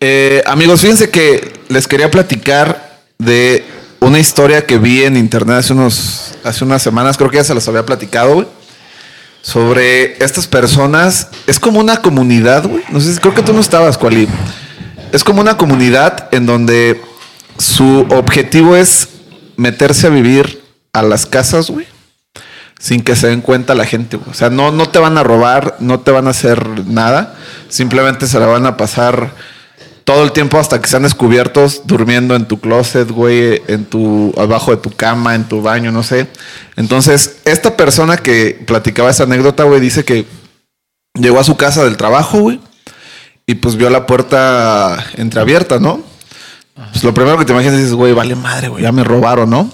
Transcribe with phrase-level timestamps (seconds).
[0.00, 3.64] Eh, amigos, fíjense que les quería platicar de
[4.00, 7.54] una historia que vi en internet hace, unos, hace unas semanas, creo que ya se
[7.54, 8.46] las había platicado, güey.
[9.42, 11.28] Sobre estas personas.
[11.46, 12.82] Es como una comunidad, güey.
[12.90, 14.28] No sé, creo que tú no estabas, Cuali.
[15.12, 17.00] Es como una comunidad en donde
[17.56, 19.08] su objetivo es
[19.56, 20.62] meterse a vivir
[20.92, 21.86] a las casas, güey.
[22.78, 24.30] Sin que se den cuenta la gente, güey.
[24.30, 27.34] O sea, no, no te van a robar, no te van a hacer nada.
[27.68, 29.32] Simplemente se la van a pasar
[30.08, 34.70] todo el tiempo hasta que sean descubiertos durmiendo en tu closet, güey, en tu abajo
[34.70, 36.28] de tu cama, en tu baño, no sé.
[36.76, 40.24] Entonces, esta persona que platicaba esa anécdota, güey, dice que
[41.12, 42.58] llegó a su casa del trabajo, güey,
[43.44, 46.00] y pues vio la puerta entreabierta, ¿no?
[46.90, 49.70] Pues lo primero que te imaginas es, güey, vale madre, güey, ya me robaron, ¿no?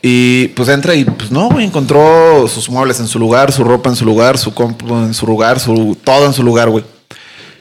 [0.00, 3.90] Y pues entra y pues no, güey, encontró sus muebles en su lugar, su ropa
[3.90, 6.84] en su lugar, su compu en su lugar, su todo en su lugar, güey.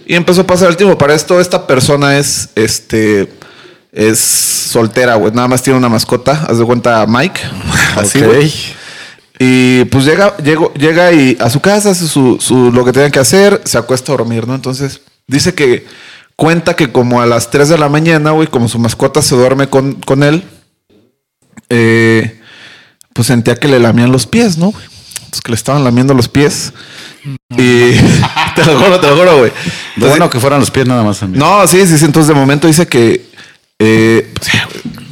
[0.10, 0.98] Y empezó a pasar el tiempo.
[0.98, 3.30] Para esto, esta persona es este
[3.92, 5.34] es soltera, güey.
[5.34, 6.45] Nada más tiene una mascota.
[6.48, 7.42] Haz de cuenta Mike.
[7.98, 8.54] Así, güey.
[9.38, 13.20] Y pues llega, llega y a su casa, hace su, su, lo que tenía que
[13.20, 14.56] hacer, se acuesta a dormir, ¿no?
[14.56, 15.86] Entonces, dice que
[16.36, 19.70] cuenta que como a las 3 de la mañana, güey, como su mascota se duerme
[19.70, 20.44] con, con él,
[21.70, 22.42] eh,
[23.14, 24.68] pues sentía que le lamían los pies, ¿no?
[24.68, 26.74] Entonces que le estaban lamiendo los pies.
[27.50, 27.92] Y
[28.56, 29.52] te lo juro, te lo juro, güey.
[29.97, 31.22] Bueno, que fueran los pies nada más.
[31.23, 32.06] No, sí, sí, sí.
[32.06, 33.25] Entonces de momento dice que
[33.80, 34.52] eh, pues,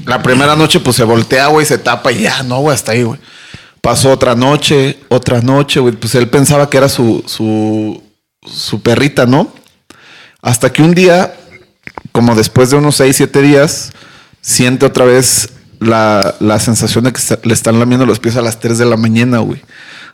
[0.05, 3.03] la primera noche pues se voltea, güey, se tapa y ya, no, güey, hasta ahí,
[3.03, 3.19] güey.
[3.81, 5.93] Pasó otra noche, otra noche, güey.
[5.95, 8.01] Pues él pensaba que era su, su,
[8.45, 9.53] su perrita, ¿no?
[10.41, 11.35] Hasta que un día,
[12.11, 13.91] como después de unos 6, 7 días,
[14.41, 18.59] siente otra vez la, la sensación de que le están lamiendo los pies a las
[18.59, 19.61] 3 de la mañana, güey.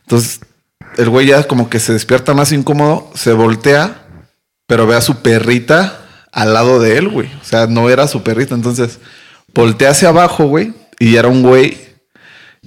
[0.02, 0.42] Entonces,
[0.98, 4.04] el güey ya como que se despierta más incómodo, se voltea,
[4.68, 7.28] pero ve a su perrita al lado de él, güey.
[7.42, 8.56] O sea, no era su perrita.
[8.56, 9.00] Entonces,
[9.54, 11.78] voltea hacia abajo, güey, y era un güey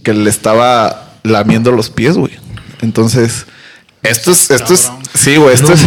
[0.02, 2.32] que le estaba lamiendo los pies, güey.
[2.82, 3.46] Entonces,
[4.02, 5.82] esto es, esto es, sí, güey, esto es,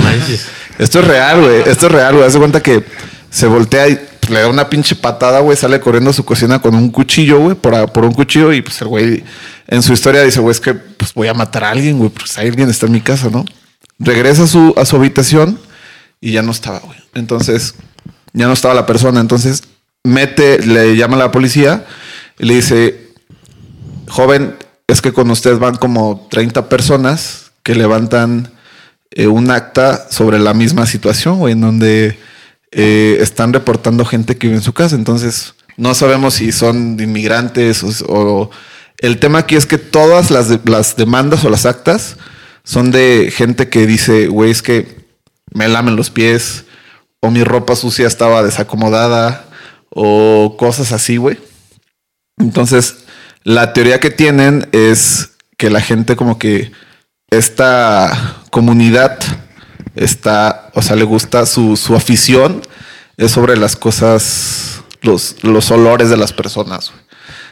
[0.79, 1.61] esto es real, güey.
[1.65, 2.27] Esto es real, güey.
[2.27, 2.83] Haz cuenta que
[3.29, 5.57] se voltea y le da una pinche patada, güey.
[5.57, 8.53] Sale corriendo a su cocina con un cuchillo, güey, por, por un cuchillo.
[8.53, 9.23] Y pues el güey
[9.67, 12.09] en su historia dice, güey, es que pues voy a matar a alguien, güey.
[12.09, 13.45] Pues alguien está en mi casa, ¿no?
[13.99, 15.59] Regresa a su, a su habitación
[16.21, 16.97] y ya no estaba, güey.
[17.13, 17.75] Entonces,
[18.33, 19.19] ya no estaba la persona.
[19.19, 19.63] Entonces,
[20.03, 21.85] mete, le llama a la policía
[22.39, 23.11] y le dice,
[24.07, 24.55] joven,
[24.87, 28.51] es que con usted van como 30 personas que levantan
[29.11, 32.17] eh, un acta sobre la misma situación, güey, en donde
[32.79, 34.95] eh, están reportando gente que vive en su casa.
[34.95, 38.51] Entonces, no sabemos si son inmigrantes o,
[38.99, 42.17] el tema aquí es que todas las, las demandas o las actas
[42.63, 45.05] son de gente que dice, güey, es que
[45.53, 46.65] me lamen los pies
[47.19, 49.45] o mi ropa sucia estaba desacomodada
[49.89, 51.39] o cosas así, güey.
[52.37, 53.05] Entonces,
[53.43, 56.71] la teoría que tienen es que la gente como que
[57.31, 59.19] esta comunidad
[59.97, 62.61] está, o sea, le gusta su, su afición,
[63.17, 66.91] es sobre las cosas, los, los olores de las personas.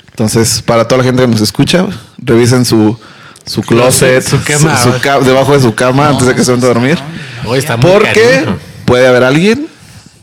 [0.09, 2.97] Entonces, para toda la gente que nos escucha, revisen su,
[3.45, 4.79] su closet, su, cama,
[5.25, 6.99] debajo de su cama antes de que se vayan a dormir.
[7.81, 8.45] porque
[8.85, 9.67] puede haber alguien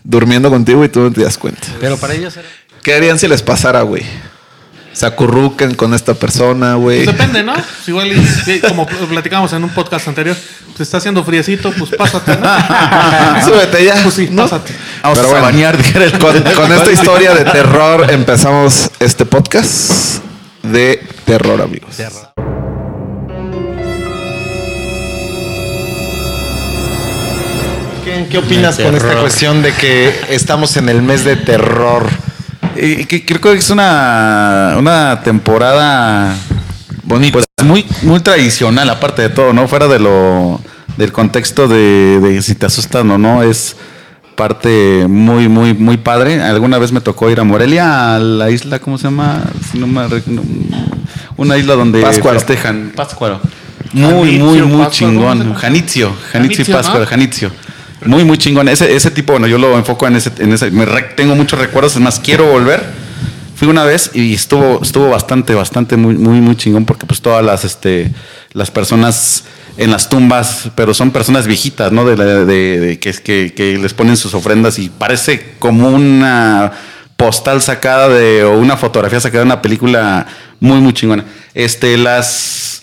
[0.04, 1.68] durmiendo contigo y tú no te das cuenta.
[1.80, 2.38] Pero para ellos
[2.82, 4.02] ¿Qué harían si les pasara, güey?
[4.92, 7.04] Se acurruquen con esta persona, güey.
[7.04, 7.54] Pues depende, ¿no?
[7.54, 8.12] Pues igual,
[8.68, 10.36] como platicamos en un podcast anterior,
[10.68, 13.44] pues está haciendo friecito, pues pásate, ¿no?
[13.44, 13.94] Súbete ya.
[14.02, 14.74] Pues sí, pásate.
[15.02, 15.78] Vamos a bañar.
[16.18, 20.22] Con, con esta historia de terror empezamos este podcast
[20.62, 21.96] de terror, amigos.
[21.96, 22.32] Terror.
[28.30, 32.04] ¿Qué, opinas con esta cuestión de que estamos en el mes de terror?
[32.74, 36.34] Creo que es una, una temporada
[37.02, 39.68] bonita, pues, muy, muy tradicional, aparte de todo, ¿no?
[39.68, 40.60] Fuera de lo
[40.96, 43.76] del contexto de, si te asustan o no, es
[44.36, 46.42] parte muy, muy, muy padre.
[46.42, 49.42] Alguna vez me tocó ir a Morelia, a la isla, ¿cómo se llama?
[51.36, 52.92] una isla donde festejan.
[52.94, 53.40] Pátzcuaro.
[53.92, 55.54] Muy, muy, muy chingón.
[55.54, 57.52] Janitzio, Janitzio y Pátzcuaro, Janitzio.
[58.04, 58.68] Muy, muy chingón.
[58.68, 60.32] Ese, ese tipo, bueno, yo lo enfoco en ese.
[60.38, 62.82] En ese me tengo muchos recuerdos, es más, quiero volver.
[63.54, 67.44] Fui una vez y estuvo, estuvo bastante, bastante, muy, muy, muy chingón porque pues todas
[67.44, 68.10] las, este,
[68.52, 69.44] las personas
[69.76, 72.04] en las tumbas, pero son personas viejitas, ¿no?
[72.04, 76.72] De, de, que, que, que les ponen sus ofrendas y parece como una
[77.16, 80.26] postal sacada de, o una fotografía sacada de una película
[80.58, 81.24] muy, muy chingona.
[81.54, 82.81] Este, las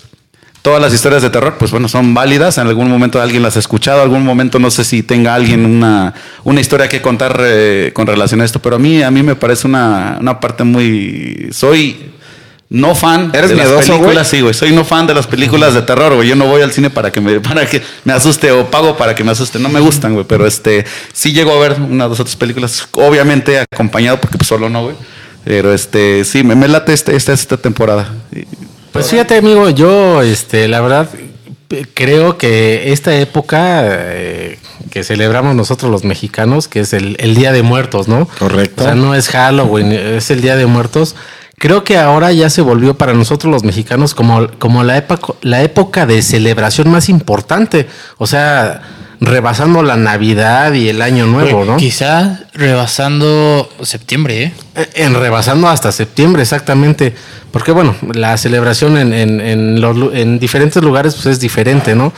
[0.62, 2.58] todas las historias de terror, pues bueno, son válidas.
[2.58, 6.14] En algún momento alguien las ha escuchado, algún momento no sé si tenga alguien una,
[6.44, 9.36] una historia que contar eh, con relación a esto, pero a mí, a mí me
[9.36, 11.50] parece una, una parte muy...
[11.52, 12.10] Soy
[12.72, 14.54] no fan ¿Eres de las miedoso, películas, sí, güey.
[14.54, 16.30] Soy no fan de las películas de terror, güey.
[16.30, 19.16] Yo no voy al cine para que me, para que me asuste o pago para
[19.16, 19.58] que me asuste.
[19.58, 20.26] No me gustan, güey.
[20.28, 24.48] Pero este, sí llego a ver una o dos otras películas, obviamente acompañado, porque pues
[24.48, 24.96] solo no, güey.
[25.44, 28.14] Pero este, sí, me, me late este, esta, esta temporada.
[28.92, 31.10] Pues fíjate, amigo, yo, este, la verdad,
[31.94, 34.60] creo que esta época eh,
[34.92, 38.28] que celebramos nosotros los mexicanos, que es el, el Día de Muertos, ¿no?
[38.40, 38.84] Correcto.
[38.84, 41.16] O sea, no es Halloween, es el Día de Muertos.
[41.58, 45.62] Creo que ahora ya se volvió para nosotros los mexicanos como, como la, época, la
[45.62, 47.88] época de celebración más importante.
[48.18, 48.82] O sea,
[49.22, 51.78] rebasando la Navidad y el Año Nuevo, ¿no?
[51.78, 54.54] Quizá rebasando septiembre, ¿eh?
[54.96, 57.14] En rebasando hasta septiembre, exactamente.
[57.52, 62.14] Porque bueno, la celebración en, en, en, los en diferentes lugares pues es diferente, ¿no?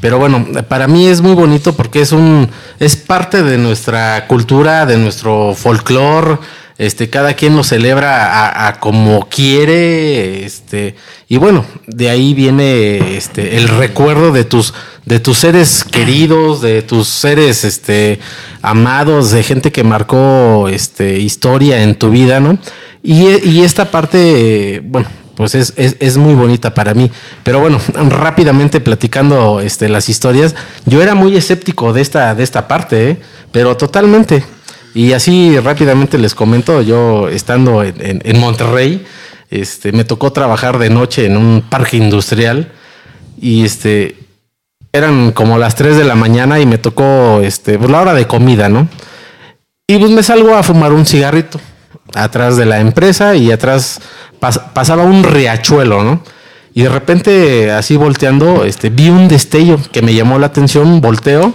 [0.00, 2.50] Pero bueno, para mí es muy bonito porque es un
[2.80, 6.38] es parte de nuestra cultura, de nuestro folclore.
[6.82, 10.96] Este, cada quien lo celebra a, como quiere, este,
[11.28, 14.74] y bueno, de ahí viene este el recuerdo de tus
[15.04, 18.18] de tus seres queridos, de tus seres este
[18.62, 22.58] amados, de gente que marcó este historia en tu vida, ¿no?
[23.00, 25.06] Y, y esta parte, bueno,
[25.36, 27.12] pues es, es, es muy bonita para mí.
[27.44, 32.66] Pero bueno, rápidamente platicando este, las historias, yo era muy escéptico de esta, de esta
[32.66, 33.20] parte, ¿eh?
[33.52, 34.42] pero totalmente.
[34.94, 39.04] Y así rápidamente les comento, yo estando en, en- en Monterrey,
[39.50, 42.72] este, me tocó trabajar de noche en un parque industrial
[43.40, 44.16] y este,
[44.92, 48.26] eran como las 3 de la mañana y me tocó este, pues, la hora de
[48.26, 48.88] comida, ¿no?
[49.86, 51.60] Y pues me salgo a fumar un cigarrito
[52.14, 54.00] atrás de la empresa y atrás
[54.40, 56.22] pas- pasaba un riachuelo, ¿no?
[56.74, 61.52] Y de repente, así volteando, este, vi un destello que me llamó la atención, volteo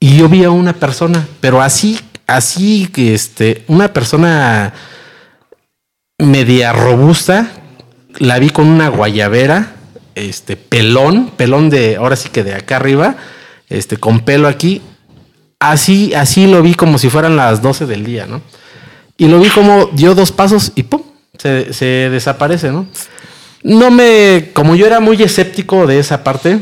[0.00, 1.98] y yo vi a una persona, pero así,
[2.28, 4.72] así que este, una persona
[6.18, 7.50] media robusta,
[8.18, 9.72] la vi con una guayabera,
[10.14, 13.16] este, pelón, pelón de, ahora sí que de acá arriba,
[13.68, 14.82] este, con pelo aquí,
[15.58, 18.42] así, así lo vi como si fueran las 12 del día, ¿no?
[19.16, 21.02] Y lo vi como dio dos pasos y ¡pum!
[21.38, 22.86] Se, se desaparece, ¿no?
[23.62, 26.60] No me, como yo era muy escéptico de esa parte,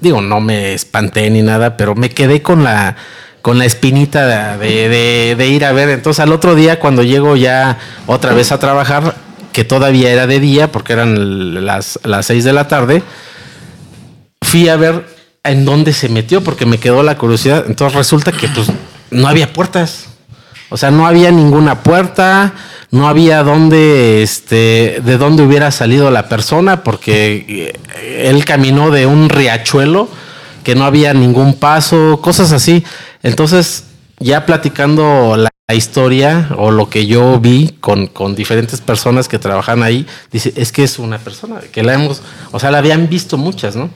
[0.00, 2.96] digo, no me espanté ni nada, pero me quedé con la,
[3.46, 5.90] con la espinita de, ir a ver.
[5.90, 7.78] Entonces al otro día, cuando llego ya
[8.08, 9.14] otra vez a trabajar,
[9.52, 13.04] que todavía era de día, porque eran las, las seis de la tarde,
[14.42, 15.06] fui a ver
[15.44, 17.62] en dónde se metió, porque me quedó la curiosidad.
[17.68, 18.66] Entonces resulta que pues
[19.12, 20.08] no había puertas.
[20.68, 22.52] O sea, no había ninguna puerta,
[22.90, 29.28] no había dónde, este, de dónde hubiera salido la persona, porque él caminó de un
[29.28, 30.08] riachuelo
[30.64, 32.84] que no había ningún paso, cosas así.
[33.26, 33.84] Entonces,
[34.20, 39.40] ya platicando la la historia o lo que yo vi con, con diferentes personas que
[39.40, 43.08] trabajan ahí, dice, es que es una persona, que la hemos, o sea, la habían
[43.08, 43.90] visto muchas, ¿no?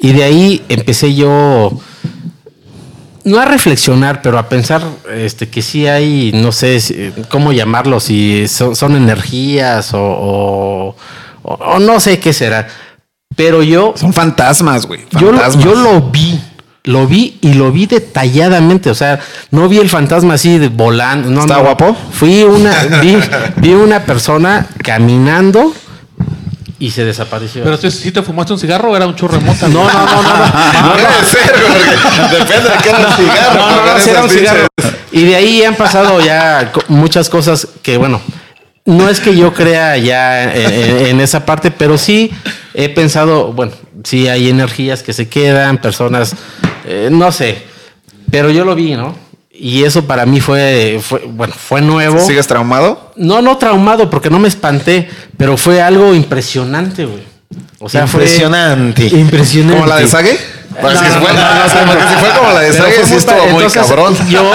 [0.00, 1.70] Y de ahí empecé yo,
[3.22, 4.82] no a reflexionar, pero a pensar
[5.14, 10.96] este, que sí hay, no sé si- cómo llamarlo, si son, son energías o,
[11.44, 12.66] o- no sé qué será.
[13.36, 15.02] Pero yo, Son fantasmas, güey.
[15.12, 15.30] yo,
[15.60, 16.40] yo lo vi,
[16.84, 18.90] lo vi y lo vi detalladamente.
[18.90, 19.18] O sea,
[19.50, 21.28] no vi el fantasma así de volando.
[21.30, 21.62] No, ¿Está no.
[21.62, 21.96] guapo?
[22.12, 23.16] Fui una, vi,
[23.56, 25.72] vi una persona caminando
[26.78, 27.62] y se desapareció.
[27.64, 29.68] Pero si, si te fumaste un cigarro o era un churro de mota.
[29.68, 30.92] no, no, no, no, no.
[30.92, 33.54] Puede ser, porque depende de qué era el cigarro.
[33.60, 34.66] No, no, no, era un cigarro.
[35.12, 38.20] Y de ahí han pasado ya muchas cosas que, bueno,
[38.84, 42.30] no es que yo crea ya en, en- en esa parte, pero sí
[42.74, 46.34] he pensado, bueno, sí hay energías que se quedan, personas,
[46.84, 47.62] eh, no sé,
[48.30, 49.14] pero yo lo vi, ¿no?
[49.56, 52.18] Y eso para mí fue, fue bueno, fue nuevo.
[52.18, 53.12] ¿Sigues traumado?
[53.16, 57.22] No, no traumado, porque no me espanté, pero fue algo impresionante, güey.
[57.78, 59.10] O sea, Impresionante.
[59.10, 59.76] fue impresionante.
[59.76, 60.38] ¿Como la de Sage?
[60.80, 62.10] Pues si No, fue, no, no, no, porque no.
[62.10, 64.16] si fue como la de fue sí estuvo muy Entonces, cabrón.
[64.28, 64.50] Yo,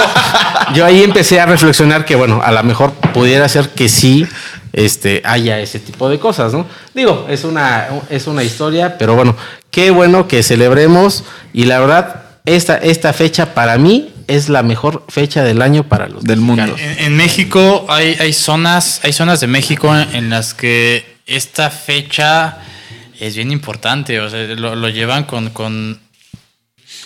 [0.74, 4.26] yo ahí empecé a reflexionar que, bueno, a lo mejor pudiera ser que sí
[4.72, 6.66] este, haya ese tipo de cosas, ¿no?
[6.94, 9.36] Digo, es una, es una historia, pero bueno,
[9.70, 15.04] qué bueno que celebremos y la verdad, esta, esta fecha para mí es la mejor
[15.08, 16.76] fecha del año para los Del mundo.
[16.78, 22.58] En, en México hay, hay zonas, hay zonas de México en las que esta fecha
[23.18, 24.20] es bien importante.
[24.20, 25.98] O sea, lo, lo llevan con, con,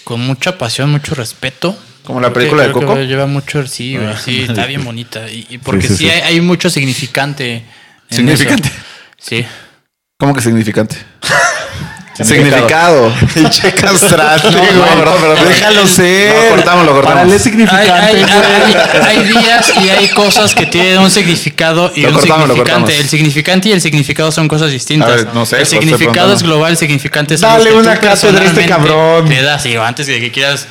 [0.05, 1.77] con mucha pasión, mucho respeto.
[2.05, 2.97] ¿Como la Creo que- película de que Coco?
[3.01, 5.29] Lleva mucho, sí, güey, sí, está bien bonita.
[5.31, 6.11] Y, y porque Sí, sí, sí, sí.
[6.11, 7.57] Hay, hay mucho significante.
[8.11, 8.69] en ¿Significante?
[8.69, 8.77] eso.
[9.19, 9.47] Sí.
[10.19, 10.97] ¿Cómo que significante?
[12.23, 13.13] Significado.
[13.35, 14.73] Pinche castrante, No, güey.
[15.05, 16.33] no, pero déjalo ser.
[16.33, 17.33] Lo cortamos, lo cortamos.
[17.33, 17.91] Hay, significante.
[17.91, 18.33] hay- güey.
[18.33, 22.71] hay- hay días y hay cosas que tienen un significado y Lo un cortamos, significante.
[22.83, 23.01] cortamos.
[23.01, 25.25] El significante y el significado son cosas distintas.
[25.25, 28.67] Ver, no sé, el significado es global, el significante es Dale una cátedra a este
[28.67, 29.29] cabrón.
[29.29, 30.69] Te das, digo, antes de que quieras.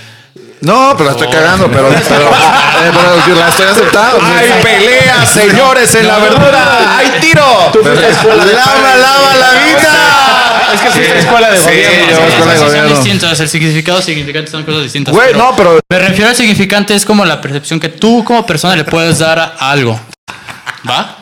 [0.64, 4.20] No, pero la estoy cagando, pero, pero, eh, pero yo la estoy aceptando.
[4.26, 6.98] ¡Hay pelea, señores, en la verdura!
[6.98, 7.72] ¡Hay tiro!
[7.84, 10.70] ¡Lava, lava la vida!
[10.74, 12.10] Es que sí es escuela de Sí, gobierno.
[12.10, 12.96] yo- Sí, escuela de sí, son gobierno.
[12.96, 13.40] distintos.
[13.42, 15.14] El significado y significante son cosas distintas.
[15.14, 18.76] Güey, no, pero Me refiero al significante, es como la percepción que tú como persona
[18.76, 20.00] le puedes dar a algo.
[20.90, 21.18] ¿Va?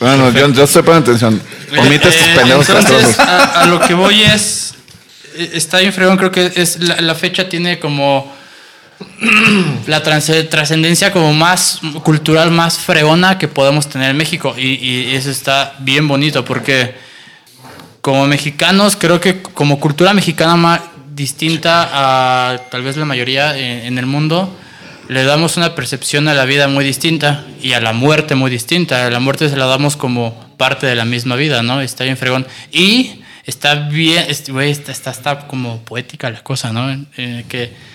[0.00, 1.40] bueno, yo, yo estoy poniendo atención.
[1.78, 3.18] Omite estos Eh, pendejos Entonces, castrosos.
[3.20, 4.74] a, a lo que voy es.
[5.36, 8.41] eh, Está bien fregón, creo que es la, la fecha tiene como.
[9.86, 14.54] La trascendencia como más cultural, más fregona que podemos tener en México.
[14.56, 16.94] Y, eso está bien bonito porque
[18.00, 20.80] como mexicanos, creo que como cultura mexicana más
[21.14, 24.56] distinta a tal vez la mayoría en, el mundo,
[25.08, 29.08] le damos una percepción a la vida muy distinta y a la muerte muy distinta.
[29.10, 31.80] La muerte se la damos como parte de la misma vida, ¿no?
[31.80, 32.46] Está bien fregón.
[32.72, 37.06] Y está bien, está, está, está como poética la cosa, ¿no?
[37.16, 37.91] Eh, que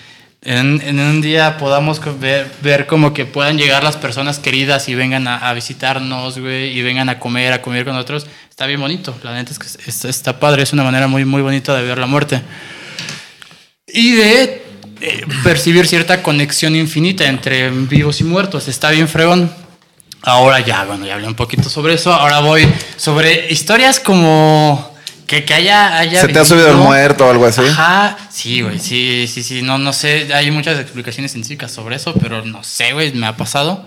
[0.49, 5.27] en, un día podamos ver, ver como que puedan llegar las personas queridas y vengan
[5.27, 8.27] a, visitarnos, güey, y vengan a comer, a comer con nosotros.
[8.49, 11.41] Está bien bonito, la neta es que está, está padre, es una manera muy, muy
[11.41, 12.41] bonita de ver la muerte.
[13.87, 14.65] Y de
[15.01, 18.69] eh, percibir cierta conexión infinita entre vivos y muertos.
[18.69, 19.51] Está bien fregón.
[20.21, 22.13] Ahora ya, bueno, ya hablé un poquito sobre eso.
[22.13, 24.96] Ahora voy sobre historias como
[25.27, 26.21] que, que haya, haya.
[26.21, 27.61] ¿Se te ha subido el muerto o algo así?
[27.61, 32.13] Ajá, sí, güey, sí, sí, sí, no, no sé, hay muchas explicaciones científicas sobre eso,
[32.13, 33.85] pero no sé, güey, me ha pasado.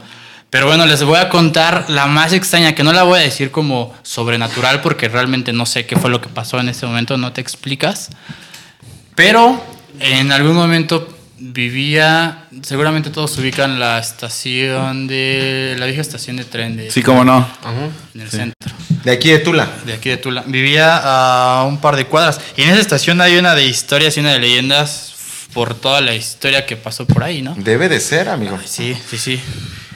[0.50, 3.50] Pero bueno, les voy a contar la más extraña, que no la voy a decir
[3.50, 7.32] como sobrenatural, porque realmente no sé qué fue lo que pasó en ese momento, no
[7.32, 8.10] te explicas.
[9.14, 9.62] Pero
[10.00, 11.08] en algún momento
[11.40, 17.24] vivía, seguramente todos ubican la estación de, la vieja estación de tren de, Sí, cómo
[17.24, 17.48] no.
[18.14, 18.72] en el centro
[19.04, 19.68] De aquí de Tula.
[19.86, 20.44] de aquí de Tula.
[20.46, 22.40] Vivía a un par de cuadras.
[22.56, 25.14] Y en esa estación hay una de historias y una de leyendas
[25.54, 27.54] por toda la historia que pasó por ahí, ¿no?
[27.56, 28.58] Debe de ser, amigo.
[28.64, 29.40] Sí, sí, sí.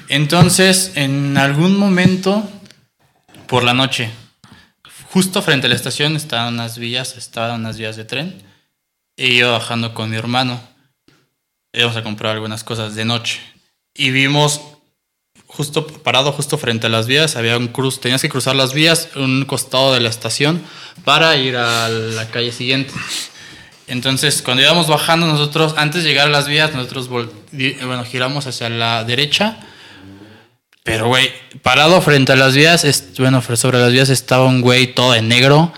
[0.09, 2.49] Entonces, en algún momento,
[3.47, 4.11] por la noche,
[5.11, 8.43] justo frente a la estación estaban unas vías, estaban unas vías de tren.
[9.17, 10.61] Y iba bajando con mi hermano.
[11.75, 13.41] Íbamos a comprar algunas cosas de noche.
[13.95, 14.61] Y vimos
[15.47, 19.11] justo parado justo frente a las vías, había un cruz, tenías que cruzar las vías,
[19.15, 20.63] un costado de la estación
[21.05, 22.93] para ir a la calle siguiente.
[23.87, 28.69] Entonces, cuando íbamos bajando nosotros, antes de llegar a las vías, nosotros bueno, giramos hacia
[28.69, 29.59] la derecha.
[30.83, 31.31] Pero, güey,
[31.63, 32.85] parado frente a las vías,
[33.19, 35.73] bueno, sobre las vías estaba un güey todo de negro,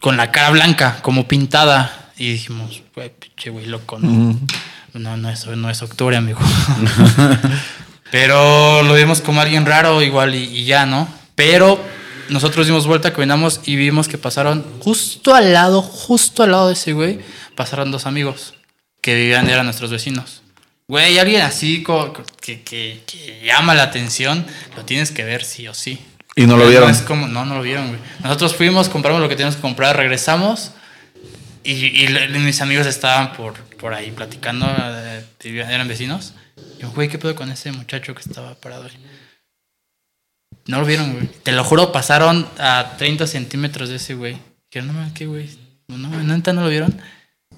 [0.00, 2.05] con la cara blanca, como pintada.
[2.18, 4.38] Y dijimos, güey, pinche güey loco, ¿no?
[4.94, 6.40] No, no es, no es octubre, amigo.
[8.10, 11.08] Pero lo vimos como alguien raro igual y, y ya, ¿no?
[11.34, 11.78] Pero
[12.28, 16.74] nosotros dimos vuelta, caminamos y vimos que pasaron justo al lado, justo al lado de
[16.74, 17.18] ese güey,
[17.54, 18.54] pasaron dos amigos
[19.02, 20.42] que vivían, eran nuestros vecinos.
[20.88, 21.84] Güey, alguien así
[22.40, 24.46] que, que- que llama la atención,
[24.76, 25.98] lo tienes que ver sí o sí.
[26.36, 26.90] Y no lo vieron.
[26.90, 27.98] es como, no, no lo vieron, güey.
[28.22, 30.70] Nosotros fuimos, compramos lo que teníamos que comprar, regresamos
[31.72, 36.34] y, y mis amigos estaban por, por ahí platicando, eh, eran vecinos.
[36.78, 38.98] Yo, güey, ¿qué pedo con ese muchacho que estaba parado ahí?
[40.66, 41.26] No lo vieron, güey.
[41.42, 44.38] Te lo juro, pasaron a 30 centímetros de ese güey.
[44.70, 45.48] Dijeron, no mames, ¿qué güey?
[45.88, 47.00] No, no, neta no lo vieron.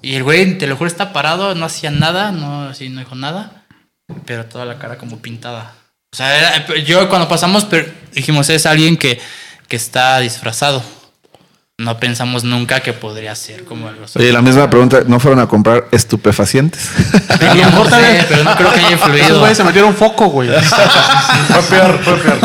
[0.01, 3.15] Y el güey, te lo juro, está parado, no hacía nada, no, así, no dijo
[3.15, 3.65] nada,
[4.25, 5.73] pero toda la cara como pintada.
[6.13, 7.67] O sea, era- yo cuando pasamos
[8.13, 9.19] dijimos, es alguien que,
[9.67, 10.83] que está disfrazado.
[11.79, 14.19] No pensamos nunca que podría ser como algo así.
[14.19, 16.89] Oye, la misma pregunta, ¿no fueron a comprar estupefacientes?
[17.29, 19.39] A lo mejor también, pero no creo que haya Esos influido.
[19.39, 20.49] güeyes se metieron foco, güey.
[21.47, 22.37] fue peor, fue peor.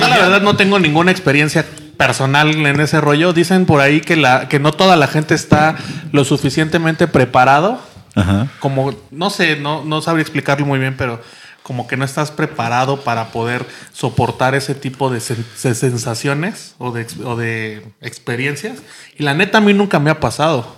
[0.00, 1.66] Yo la verdad no tengo ninguna experiencia
[1.96, 3.32] personal en ese rollo.
[3.32, 5.74] Dicen por ahí que, la, que no toda la gente está
[6.12, 7.80] lo suficientemente preparado.
[8.14, 8.46] Ajá.
[8.60, 11.20] Como, no sé, no, no sabría explicarlo muy bien, pero
[11.68, 16.92] como que no estás preparado para poder soportar ese tipo de, sen- de sensaciones o
[16.92, 18.78] de, o de experiencias.
[19.18, 20.77] Y la neta a mí nunca me ha pasado.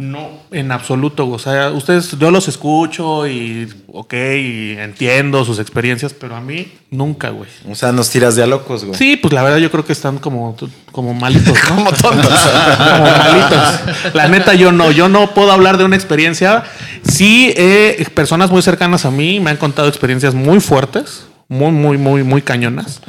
[0.00, 1.28] No, en absoluto.
[1.28, 6.72] O sea, ustedes, yo los escucho y, ok, y entiendo sus experiencias, pero a mí
[6.92, 7.50] nunca, güey.
[7.68, 8.96] O sea, nos tiras de a locos, güey.
[8.96, 10.56] Sí, pues la verdad yo creo que están como,
[10.92, 11.74] como malitos, ¿no?
[11.74, 12.32] como tontos.
[12.78, 14.14] como malitos.
[14.14, 16.62] La neta yo no, yo no puedo hablar de una experiencia.
[17.02, 21.98] Sí, eh, personas muy cercanas a mí me han contado experiencias muy fuertes, muy, muy,
[21.98, 23.00] muy, muy cañonas.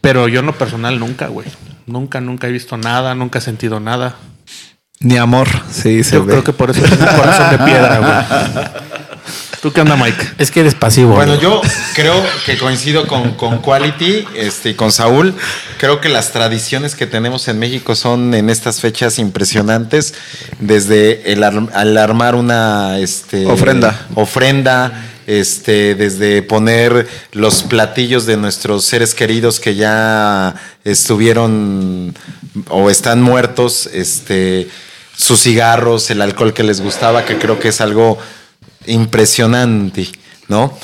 [0.00, 1.48] Pero yo en lo personal nunca, güey.
[1.86, 4.14] Nunca, nunca he visto nada, nunca he sentido nada.
[5.06, 6.32] Ni amor, sí, se Yo ve.
[6.32, 8.66] creo que por eso es un corazón de piedra, güey.
[9.62, 10.16] ¿Tú qué onda, Mike?
[10.38, 11.14] Es que eres pasivo.
[11.14, 11.42] Bueno, güey.
[11.42, 11.60] yo
[11.94, 15.34] creo que coincido con, con Quality este, y con Saúl.
[15.78, 20.14] Creo que las tradiciones que tenemos en México son en estas fechas impresionantes.
[20.60, 24.06] Desde el, ar- al armar una este, Ofrenda.
[24.14, 32.14] ofrenda, este, desde poner los platillos de nuestros seres queridos que ya estuvieron
[32.68, 34.68] o están muertos, este,
[35.16, 38.18] sus cigarros, el alcohol que les gustaba, que creo que es algo
[38.86, 40.08] impresionante,
[40.48, 40.76] ¿no?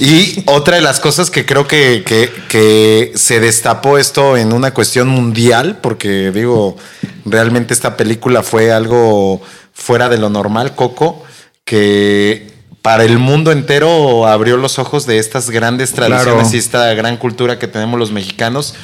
[0.00, 4.72] Y otra de las cosas que creo que, que- que se destapó esto en una
[4.72, 6.76] cuestión mundial, porque digo,
[7.24, 9.40] realmente esta película fue algo
[9.72, 11.22] fuera de lo normal, Coco,
[11.64, 16.50] que para el mundo entero abrió los ojos de estas grandes tradiciones Claro.
[16.54, 18.74] y esta gran cultura que tenemos los mexicanos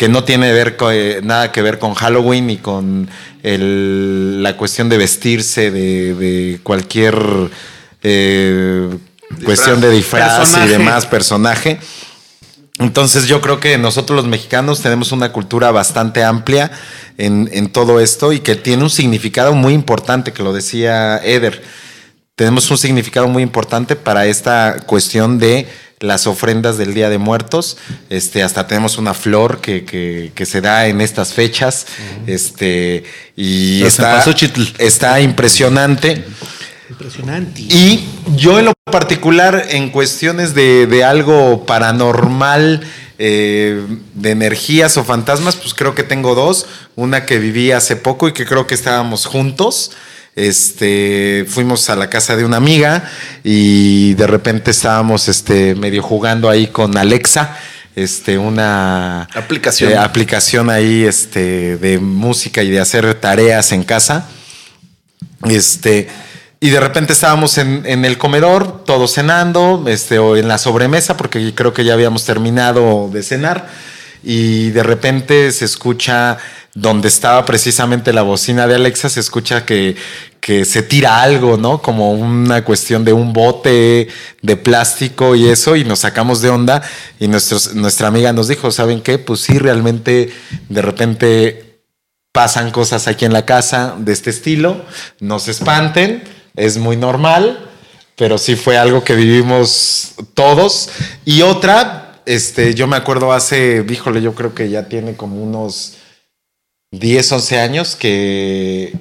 [0.00, 3.06] que no tiene ver eh, nada que ver con Halloween ni con
[3.42, 7.14] el- la cuestión de vestirse de, de cualquier
[8.02, 8.88] eh,
[9.44, 10.64] cuestión de disfraz Personaje.
[10.66, 11.78] y demás personaje.
[12.78, 16.70] Entonces yo creo que nosotros los mexicanos tenemos una cultura bastante amplia
[17.18, 21.62] en, en todo esto y que tiene un significado muy importante, que lo decía Eder.
[22.36, 25.66] Tenemos un significado muy importante para esta cuestión de
[26.00, 27.76] las ofrendas del Día de Muertos.
[28.08, 31.86] Este, hasta tenemos una flor que, que- que se da en estas fechas.
[32.26, 33.04] Este,
[33.36, 34.16] y está,
[34.78, 36.24] está impresionante.
[36.88, 37.60] Impresionante.
[37.62, 42.80] Y yo en lo particular, en cuestiones de, de algo paranormal,
[43.18, 46.66] eh, de energías o fantasmas, pues creo que tengo dos.
[46.96, 49.92] Una que viví hace poco y que creo que estábamos juntos.
[50.36, 53.10] Este, fuimos a la casa de una amiga
[53.42, 57.56] y de repente estábamos este, medio jugando ahí con Alexa,
[57.96, 59.92] este, una Aplicación.
[59.92, 64.28] eh, aplicación ahí este, de música y de hacer tareas en casa.
[65.48, 66.08] Este,
[66.60, 71.16] y de repente estábamos en, en el comedor, todos cenando, este, o en la sobremesa,
[71.16, 73.68] porque creo que ya habíamos terminado de cenar.
[74.22, 76.38] Y de repente se escucha,
[76.74, 79.96] donde estaba precisamente la bocina de Alexa, se escucha que,
[80.40, 81.82] que se tira algo, ¿no?
[81.82, 84.08] Como una cuestión de un bote
[84.42, 86.82] de plástico y eso, y nos sacamos de onda.
[87.18, 89.18] Y nuestra amiga nos dijo, ¿saben qué?
[89.18, 90.30] Pues sí, realmente
[90.68, 91.70] de repente
[92.32, 94.84] pasan cosas aquí en la casa de este estilo,
[95.18, 96.22] no se espanten,
[96.56, 97.68] es muy normal,
[98.16, 100.90] pero sí fue algo que vivimos todos.
[101.24, 105.96] Y otra, este, yo me acuerdo hace, híjole, yo creo que ya tiene como unos
[106.92, 108.92] 10, 11 años que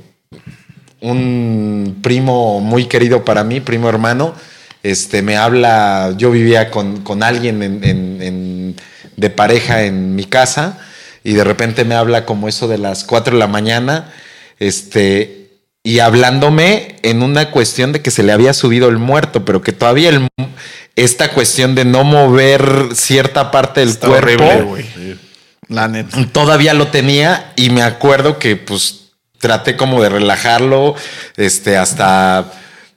[1.01, 4.33] un primo muy querido para mí, primo hermano,
[4.83, 8.75] este, me habla, yo vivía con, con alguien en- en-
[9.15, 10.79] de pareja en mi casa
[11.23, 14.13] y de repente me habla como eso de las 4 de la mañana,
[14.59, 15.49] este,
[15.83, 19.73] y hablándome en una cuestión de que se le había subido el muerto, pero que
[19.73, 20.27] todavía el,
[21.03, 25.17] esta cuestión de no mover cierta parte del Está cuerpo horrible.
[25.67, 26.17] La neta.
[26.31, 30.95] todavía lo tenía y me acuerdo que pues traté como de relajarlo,
[31.37, 32.51] este, hasta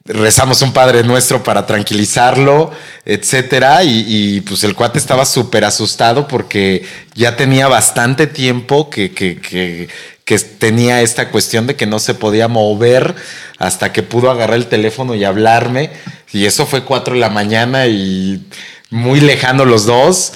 [0.05, 2.71] rezamos un Padre Nuestro para tranquilizarlo,
[3.05, 6.85] etcétera, y, y, pues el cuate estaba súper asustado porque
[7.15, 9.89] ya tenía bastante tiempo que, que, que,
[10.25, 13.15] que tenía esta cuestión de que no se podía mover
[13.59, 15.91] hasta que pudo agarrar el teléfono y hablarme,
[16.33, 18.45] y eso fue cuatro de la mañana y
[18.91, 20.33] muy lejano los dos,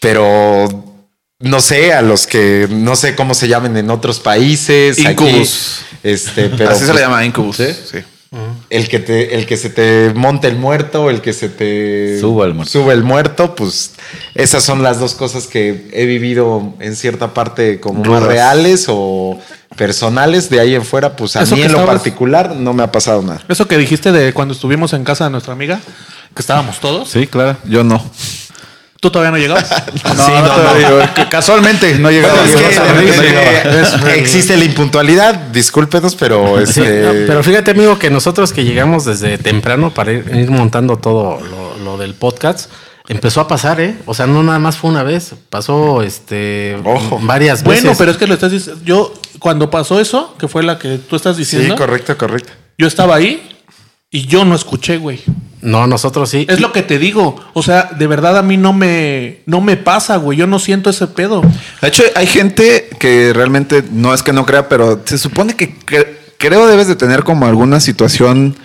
[0.00, 0.84] pero
[1.40, 4.98] no sé, a los que no sé cómo se llamen en otros países.
[5.00, 5.80] aquí, Incubus.
[6.02, 7.56] este, pero Así se le pues, llama Incubus.
[7.56, 7.98] Sí.
[8.70, 12.44] El que te, el que se te monte el muerto, el que se te Suba
[12.44, 12.70] el muerto.
[12.70, 13.92] sube el muerto, pues
[14.34, 19.38] esas son las dos cosas que he vivido en cierta parte como más reales o
[19.76, 20.50] personales.
[20.50, 23.22] De ahí en fuera, pues a Eso mí en lo particular no me ha pasado
[23.22, 23.42] nada.
[23.48, 25.80] Eso que dijiste de cuando estuvimos en casa de nuestra amiga,
[26.34, 27.08] que estábamos todos.
[27.08, 27.56] Sí, claro.
[27.64, 28.02] Yo no.
[29.00, 29.68] ¿Tú todavía no llegabas?
[30.04, 32.34] No, no, todavía- Casualmente no llegaba.
[32.34, 34.10] Bueno, es que, no eh, llegaba.
[34.14, 38.64] eh, existe la impuntualidad, discúlpenos, pero Sí, este, no, pero fíjate, amigo, que nosotros que
[38.64, 42.70] llegamos desde temprano para ir, ir montando todo lo, lo del podcast,
[43.08, 43.96] empezó a pasar, ¿eh?
[44.06, 47.20] O sea, no nada más fue una vez, pasó este Ojo.
[47.22, 47.82] varias veces.
[47.84, 48.82] Bueno, pero es que lo estás diciendo.
[48.84, 52.52] Yo, cuando pasó eso, que fue la que tú estás sí, diciendo, correcto, correcto.
[52.76, 53.48] yo estaba ahí
[54.10, 55.20] y yo no escuché, güey.
[55.60, 56.46] No, nosotros sí.
[56.48, 57.36] Es lo que te digo.
[57.52, 60.38] O sea, de verdad a mí no me, no me pasa, güey.
[60.38, 61.42] Yo no siento ese pedo.
[61.82, 65.74] De hecho, hay gente que realmente no es que no crea, pero se supone que
[65.80, 66.06] cre-
[66.38, 68.56] creo debes de tener como alguna situación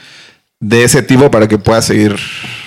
[0.60, 2.15] de ese tipo para que puedas seguir,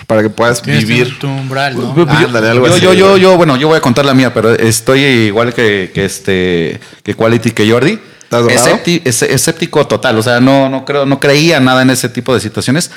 [0.07, 1.19] para que puedas Tienes vivir.
[1.19, 1.95] tu umbral, ¿no?
[2.09, 2.83] Ándale, algo yo, así.
[2.83, 6.05] yo, yo, yo, bueno, yo voy a contar la mía, pero estoy igual que, que
[6.05, 7.99] este, que Quality, que Jordi.
[8.25, 8.67] ¿Estás drogado?
[8.67, 10.19] escépti- es- escéptico total.
[10.19, 12.91] O sea, no, no creo, no creía nada en ese tipo de situaciones.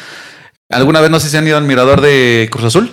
[0.69, 2.91] ¿Alguna vez no sé si han ido al mirador de Cruz Azul?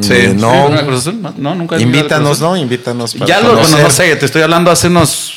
[0.00, 0.32] Sí.
[0.36, 1.20] No, ¿Sí, ¿alguna Cruz Azul?
[1.20, 1.76] No, no, nunca.
[1.76, 2.46] Cruz invítanos, Azul?
[2.48, 2.56] ¿no?
[2.56, 3.14] Invítanos.
[3.14, 3.82] para Ya lo, bueno, conocer.
[3.84, 5.34] no sé, te estoy hablando hace unos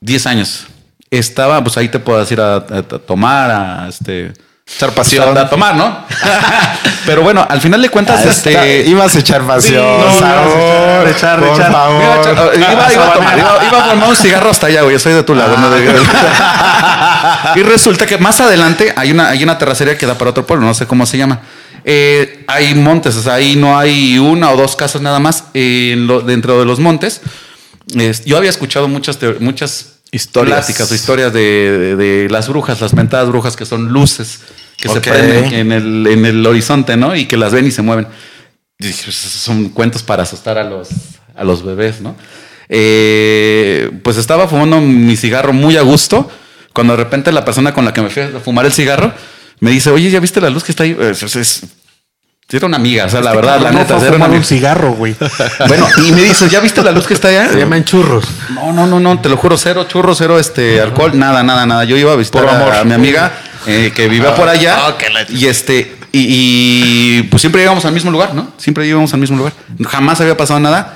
[0.00, 0.66] 10 años.
[1.10, 4.32] Estaba, pues ahí te puedes ir a, a- a tomar, a este.
[4.68, 5.38] Echar pasión.
[5.38, 6.04] A tomar, ¿no?
[7.06, 8.90] Pero bueno, al final de cuentas, Ah, está- este.
[8.90, 11.72] ibas a echar pasión, no, Saúl, ibas a echar, por echar.
[11.72, 12.02] favor.
[12.02, 14.82] Iba a, echar- iba- iba a tomar, iba, iba a formar un cigarro hasta allá,
[14.82, 14.94] güey.
[14.94, 15.56] Yo soy de tu lado.
[15.56, 15.70] ¿no?
[15.70, 15.84] De-
[17.54, 20.66] y resulta que más adelante hay una, hay una terracería que da para otro pueblo,
[20.66, 21.40] no sé cómo se llama.
[21.84, 25.90] Eh, hay montes, o sea, ahí no hay una o dos casas nada más eh,
[25.92, 27.20] en lo- dentro de los montes.
[27.94, 30.58] Es- yo había escuchado muchas, muchas Historias.
[30.58, 31.40] pláticas o historias de,
[31.78, 34.40] de- de las brujas, las mentadas brujas que son luces
[34.76, 37.14] que se prenden en el, en el horizonte, ¿no?
[37.16, 38.06] Y que las ven y se mueven.
[38.78, 40.88] Y pues, son cuentos para asustar a los,
[41.34, 42.14] a los bebés, ¿no?
[42.68, 46.28] Eh, pues estaba fumando mi cigarro muy a gusto,
[46.72, 49.12] cuando de repente la persona con la que me fui a fumar el cigarro
[49.60, 50.94] me dice, oye, ¿ya viste la luz que está ahí?
[50.98, 51.62] Eh, Es, es-
[52.48, 54.92] era una amiga, o sea, la verdad, la no neta, fue era una un cigarro,
[54.92, 55.16] güey.
[55.66, 57.48] Bueno, y me dice, ¿ya viste la luz que está allá?
[57.48, 58.24] Se llaman churros.
[58.50, 61.84] No, no, no, no, te lo juro, cero churro, cero este alcohol, nada, nada, nada.
[61.84, 62.74] Yo iba a visitar Por a- amor.
[62.74, 63.32] a, mi amiga
[63.66, 64.76] eh, que vivía por allá.
[64.86, 68.52] ah, que la- y este, y, y, pues siempre íbamos al mismo lugar, ¿no?
[68.58, 69.52] Siempre íbamos al mismo lugar.
[69.88, 70.94] Jamás había pasado nada.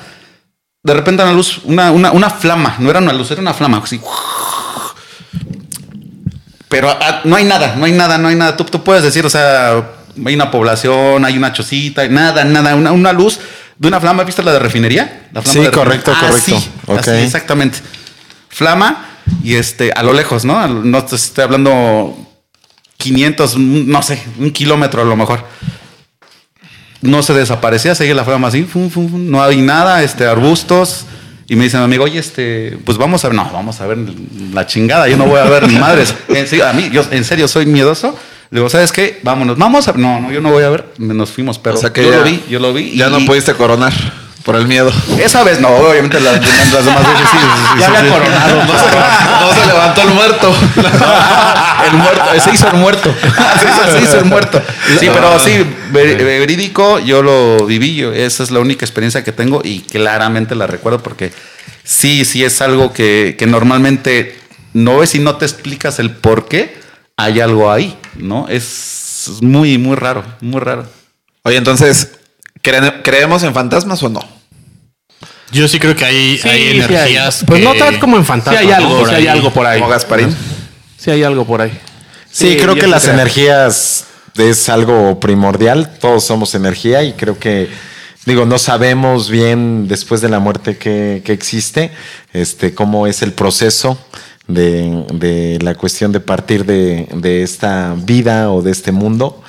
[0.84, 3.80] De repente una luz, una, una, una flama, no era una luz, era una flama,
[3.84, 4.00] así.
[6.68, 8.56] Pero ah, no hay nada, no hay nada, no hay nada.
[8.56, 9.82] Tú, tú puedes decir, o sea,
[10.26, 13.38] hay una población, hay una chocita, nada, nada, una, una luz
[13.78, 14.24] de una flama.
[14.24, 15.28] ¿Viste la de refinería?
[15.32, 16.70] La flama Sí, de correcto, refinería.
[16.86, 17.10] correcto.
[17.10, 17.78] Así, exactamente.
[18.48, 19.06] Flama
[19.42, 20.66] y este, a lo lejos, ¿no?
[20.66, 22.16] No te estoy hablando
[22.96, 25.44] 500, no sé, un kilómetro a lo mejor.
[27.02, 31.06] No se desaparecía, seguía la flama así, fum, fum, fum, no hay nada, este, arbustos.
[31.48, 33.98] Y me dice mi amigo, oye, este, pues vamos a ver, no, vamos a ver
[34.52, 36.14] la chingada, yo no voy a ver ni madres.
[36.28, 38.16] En serio, a mí, yo en serio soy miedoso.
[38.50, 39.20] Le digo, ¿sabes qué?
[39.22, 40.86] Vámonos, vamos a No, no, yo no voy a ver.
[40.98, 42.96] Nos fuimos, pero O sea que yo ya- lo vi, yo lo vi.
[42.96, 43.92] Ya y- no pudiste coronar
[44.44, 44.90] por el miedo.
[45.22, 46.34] Esa vez no, obviamente las,
[46.72, 47.36] las demás veces sí.
[47.38, 48.18] sí, sí, Ya sí, había sí.
[48.18, 48.56] coronado.
[48.64, 48.86] No se,
[49.40, 50.54] no se levantó el muerto.
[51.86, 53.14] el muerto, se hizo el muerto.
[53.60, 54.60] Se hizo, se hizo el muerto.
[54.98, 57.94] Sí, pero sí, ver- verídico, yo lo viví.
[57.94, 61.32] yo- esa es la única experiencia que tengo y claramente la recuerdo porque
[61.84, 64.36] sí, sí es algo que, que normalmente
[64.72, 66.80] no ves y no te explicas el por qué
[67.16, 68.48] hay algo ahí, ¿no?
[68.48, 70.86] Es muy, muy raro, muy raro.
[71.42, 72.12] Oye, entonces,
[72.62, 74.20] ¿creen- ¿creemos en fantasmas o no?
[75.52, 76.76] Yo sí creo que hay, Sí, hay sí hay.
[76.80, 77.44] energías.
[77.46, 78.60] Pues no tal como en Sí fantasma.
[78.60, 79.28] hay algo, por sí hay ahí.
[79.28, 79.80] algo por ahí.
[79.80, 80.36] Como Gasparín.
[80.96, 81.70] Sí hay algo por ahí.
[82.30, 83.14] Sí, Sí, creo que las creo.
[83.14, 84.04] energías
[84.36, 85.96] es algo primordial.
[86.00, 87.68] Todos somos energía y creo que,
[88.26, 91.90] digo, no sabemos bien después de la muerte que, que existe,
[92.32, 93.98] este, cómo es el proceso
[94.52, 99.42] de, de la cuestión de partir de, de esta vida o de este mundo.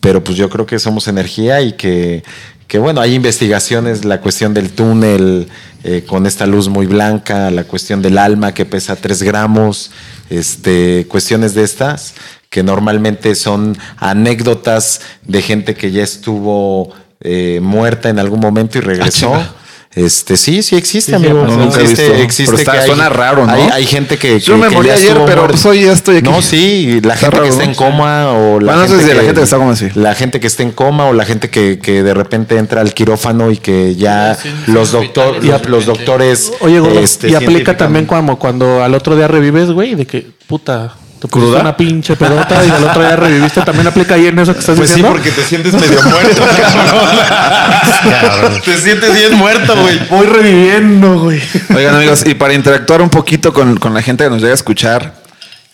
[0.00, 2.22] Pero pues yo creo que somos energía y que,
[2.66, 5.48] que bueno, hay investigaciones, la cuestión del túnel
[5.82, 9.90] eh, con esta luz muy blanca, la cuestión del alma que pesa 3 gramos,
[10.30, 12.14] este, cuestiones de estas
[12.54, 18.80] que normalmente son anécdotas de gente que ya estuvo eh, muerta en algún momento y
[18.80, 19.10] regresó.
[19.32, 19.54] chinga.
[19.96, 21.44] Este, sí, sí existe, Sí, amigo.
[21.46, 22.22] no, nunca he existe, visto.
[22.24, 23.52] existe Pero está- que hay- suena raro, ¿no?
[23.52, 25.46] Hay, hay gente que, Yo que- me que morí ayer, pero muerta.
[25.48, 26.28] pues hoy ya estoy aquí.
[26.28, 29.20] No, sí, la Está gente raro, que está en coma o la Bueno, gente la
[29.22, 29.88] gente que está como así.
[29.94, 32.92] La gente que está en coma o la gente que, que de repente entra al
[32.92, 35.36] quirófano y que ya Sí, los, doctor,
[35.68, 36.52] los, doctores.
[36.60, 40.26] Oye, gordo, este, y aplica también cuando, cuando al otro día revives, güey, de que,
[40.48, 41.60] puta, te pusiste ¿Cruda?
[41.62, 43.62] una pinche pedota y al otro día reviviste.
[43.62, 45.12] ¿También aplica ahí en eso que estás Pues sí, diciendo?
[45.16, 46.42] porque te sientes medio muerto,
[48.10, 48.60] cabrón.
[48.62, 49.98] te sientes bien muerto, güey.
[50.10, 51.42] Voy reviviendo, güey.
[51.74, 54.54] Oigan, amigos, y para interactuar un poquito con, con la gente que nos llega a
[54.54, 55.14] escuchar,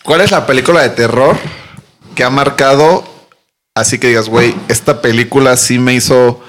[0.03, 1.37] ¿cuál es la película de terror
[2.15, 3.03] que ha marcado
[3.75, 6.41] así que digas, güey, esta película sí me hizo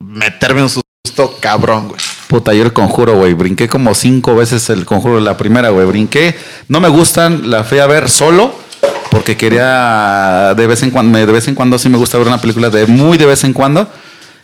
[0.00, 2.00] meterme un susto cabrón, güey?
[2.28, 3.34] Puta, yo el conjuro, güey.
[3.34, 5.86] Brinqué como cinco veces el conjuro, la primera, güey.
[5.86, 6.34] Brinqué.
[6.68, 8.52] No me gustan, la fui a ver solo.
[9.10, 12.40] Porque quería de vez en cuando, de vez en cuando sí me gusta ver una
[12.40, 13.88] película de muy de vez en cuando.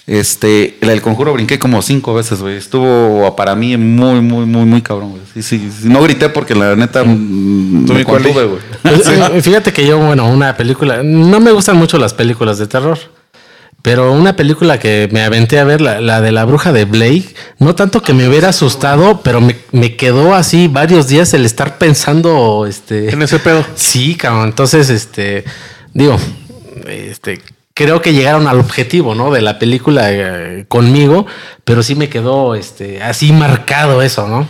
[0.07, 2.57] Este, la del conjuro brinqué como cinco veces, güey.
[2.57, 5.23] Estuvo para mí muy, muy, muy, muy cabrón, güey.
[5.33, 5.89] Sí, sí, sí.
[5.89, 8.61] No grité porque la neta mm, ¿Tú, me contuve, güey.
[8.83, 12.67] Pues, eh, Fíjate que yo, bueno, una película, no me gustan mucho las películas de
[12.67, 12.99] terror,
[13.83, 17.35] pero una película que me aventé a ver, la, la de la bruja de Blake,
[17.59, 21.79] no tanto que me hubiera asustado, pero me, me quedó así varios días el estar
[21.79, 23.11] pensando, este...
[23.11, 23.65] En ese pedo.
[23.75, 24.49] Sí, cabrón.
[24.49, 25.45] Entonces, este,
[25.93, 26.17] digo,
[26.87, 27.41] este,
[27.75, 29.33] creo que llegaron al objetivo, ¿no?
[29.33, 31.27] De la película eh, conmigo,
[31.65, 34.49] pero sí me quedó, este, así marcado eso, ¿no?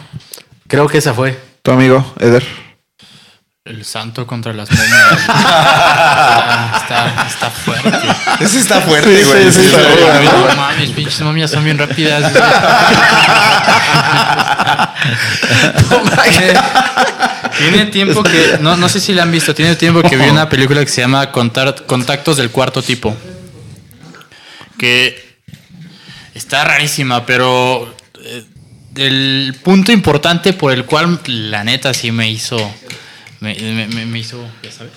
[0.68, 1.38] Creo que esa fue.
[1.62, 2.44] ¿Tu amigo, Eder?
[3.64, 5.12] El santo contra las momias.
[6.82, 7.96] está, está fuerte.
[8.40, 9.52] Ese está fuerte, güey.
[9.52, 10.24] sí, sí, está sí, fuerte.
[10.24, 12.32] No mames, pinches momias son bien rápidas.
[17.58, 20.48] tiene tiempo que, no, no sé si la han visto, tiene tiempo que vi una
[20.48, 23.16] película que se llama Contar- Contactos del Cuarto Tipo.
[24.76, 25.36] Que
[26.34, 27.94] está rarísima, pero
[28.24, 28.42] eh,
[28.96, 32.56] el punto importante por el cual la neta sí me hizo,
[33.42, 34.92] me, me- me- hizo, ya sabes.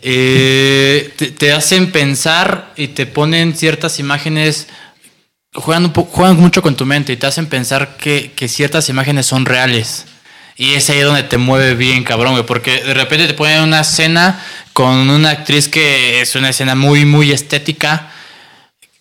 [0.00, 4.68] Eh, te, hacen pensar y te ponen ciertas imágenes,
[5.52, 9.44] juegan, juegan mucho con tu mente y te hacen pensar que, que ciertas imágenes son
[9.44, 10.06] reales.
[10.56, 13.80] Y es ahí donde te mueve bien, cabrón, güey, porque de repente te ponen una
[13.80, 14.40] escena
[14.72, 18.10] con una actriz que es una escena muy, muy estética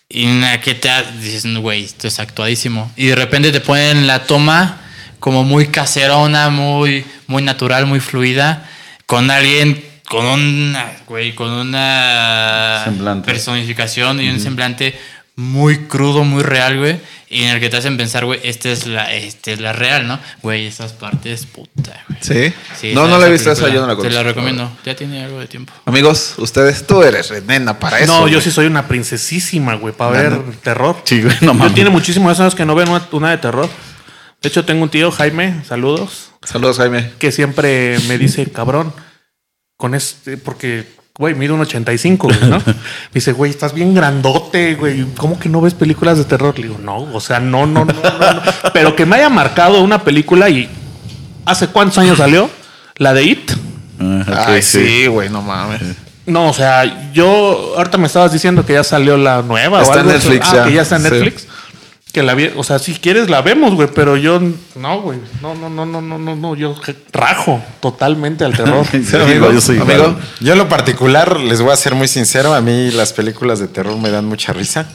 [0.09, 0.89] y una que te
[1.21, 2.91] dices, "No, güey, esto es actuadísimo.
[2.95, 4.81] Y de repente te ponen la toma
[5.19, 8.69] como muy caserona, muy, muy natural, muy fluida,
[9.05, 13.25] con alguien, con una, güey, con una Semblante.
[13.31, 14.97] personificación y un semblante
[15.35, 16.99] muy crudo, muy real, güey.
[17.29, 20.07] Y en el que te hacen pensar, güey, esta es la, esta es la real,
[20.07, 20.17] ¿no?
[20.41, 22.19] Güey, esas partes, puta, güey.
[22.21, 22.53] ¿Sí?
[22.79, 24.15] Sí, no, esa- no la he visto esa, yo no la Te conozco.
[24.15, 24.71] la recomiendo.
[24.85, 25.73] Ya tiene algo de tiempo.
[25.85, 28.13] Amigos, ustedes, tú eres nena para eso.
[28.13, 28.41] no, yo güey.
[28.41, 31.01] sí soy una princesísima, güey, para ver terror.
[31.03, 33.69] Sí, güey, no Yo tiene muchísimos años que no veo una, una de terror.
[34.41, 37.11] De hecho, tengo un tío, Jaime, saludos, Saludos, Jaime.
[37.19, 38.93] que siempre me dice, cabrón,
[39.77, 42.57] con este, porque, güey, mido un 85, güey, ¿no?
[42.59, 42.73] Me
[43.15, 45.05] dice, güey, estás bien grandote, güey.
[45.17, 46.57] ¿Cómo que no ves películas de terror?
[46.57, 48.01] Le digo, no, o sea, no, no, no, no,
[48.33, 48.41] no.
[48.73, 50.69] Pero que me haya marcado una película y
[51.45, 52.49] ¿hace cuántos años salió?
[52.97, 53.51] La de It.
[53.99, 55.81] Ah, Ay, sí, güey, no mames.
[56.27, 59.81] No, o sea, yo ahorita me estabas diciendo que ya salió la nueva.
[59.81, 60.65] Está o algo en Netflix, Ah, ya.
[60.65, 61.47] que ya está en Sí.
[62.11, 64.39] Que la vi, o sea, si quieres la vemos, güey, pero yo
[64.75, 65.19] no, güey.
[65.41, 66.75] No, no, no, no, no, no, no, yo
[67.11, 68.85] rajo totalmente al terror.
[68.91, 69.93] Sí, amigo, yo soy amigo.
[69.93, 70.17] igual.
[70.39, 73.67] Yo en lo particular, les voy a ser muy sincero, a mí las películas de
[73.67, 74.89] terror me dan mucha risa.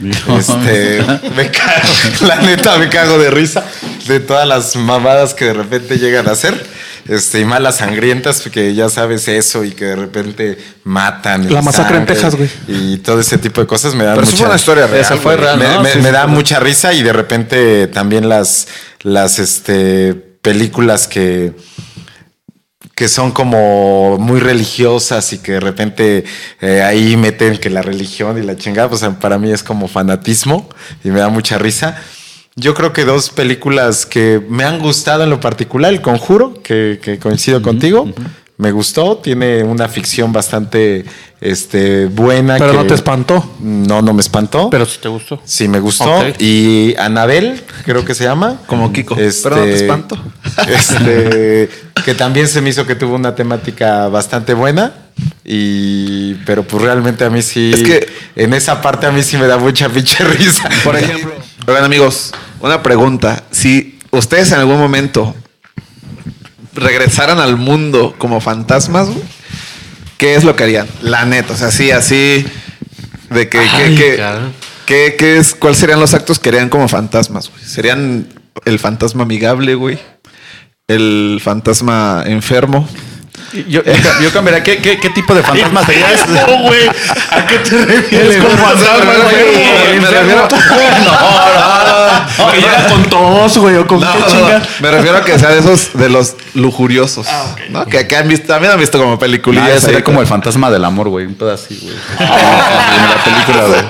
[0.00, 1.02] Este,
[1.36, 3.64] me cago, la neta me cago de risa
[4.06, 6.78] de todas las mamadas que de repente llegan a hacer.
[7.08, 11.50] Este, y malas sangrientas, que ya sabes eso, y que de repente matan.
[11.50, 12.50] La masacre en Texas, güey.
[12.68, 15.00] Y todo ese tipo de cosas me dan Pero eso mucha fue una historia real.
[15.00, 15.82] Esa fue real, me, ¿no?
[15.82, 16.30] me- Sí, me sí, da sí.
[16.30, 18.68] mucha risa y de repente también las,
[19.00, 21.54] las este, películas que,
[22.98, 26.24] que son como muy religiosas y que de repente
[26.60, 30.68] eh, ahí meten que la religión y la chingada, pues para mí es como fanatismo
[31.04, 32.02] y me da mucha risa.
[32.56, 36.98] Yo creo que dos películas que me han gustado en lo particular, El Conjuro, que,
[37.00, 38.12] que coincido contigo,
[38.58, 41.04] me gustó, tiene una ficción bastante
[41.40, 42.56] este, buena.
[42.58, 43.48] Pero que- no te espantó.
[43.60, 44.68] No, no me espantó.
[44.68, 45.40] Pero sí te gustó.
[45.44, 46.24] Sí, me gustó.
[46.40, 48.60] Y Anabel, creo que se llama.
[48.66, 49.16] Como Kiko.
[49.16, 50.18] Este, Pero no te espanto.
[50.68, 51.70] Este,
[52.04, 54.92] que también se me hizo que tuvo una temática bastante buena.
[55.44, 57.70] Y, pero pues realmente a mí sí.
[57.72, 60.68] Es que- en esa parte a mí sí me da mucha pinche risa.
[60.82, 61.32] Por ejemplo,
[61.66, 63.44] oigan amigos, una pregunta.
[63.52, 65.34] Si ustedes en algún momento
[66.78, 69.22] regresaran al mundo como fantasmas, güey,
[70.16, 70.86] ¿qué es lo que harían?
[71.02, 72.44] La neta, o sea, así, así,
[73.30, 74.22] de que, que- Ay, que-
[74.86, 77.50] que- que es, ¿cuáles serían los actos que harían como fantasmas?
[77.50, 77.62] güey?
[77.64, 78.26] ¿Serían
[78.64, 79.98] el fantasma amigable, güey?
[80.88, 82.88] ¿El fantasma enfermo?
[83.52, 84.62] Yo, yo, yo cambiaría.
[84.62, 86.06] ¿Qué, qué, qué tipo de fantasma sería?
[86.28, 86.86] No, güey.
[87.30, 89.98] ¿A qué te refieres con fantasma, Me güey?
[92.26, 94.60] refiero- Que llega con tos, güey, o con No, qué no, no.
[94.80, 97.26] Me refiero a que sea de esos de los lujuriosos.
[97.70, 97.84] ¿no?
[97.86, 99.68] Que, que han visto, también han visto como Ah, peliculillas.
[99.68, 101.26] ya sería como el fantasma del amor, güey.
[101.26, 101.96] Un así, güey.
[102.18, 103.80] En la película, güey.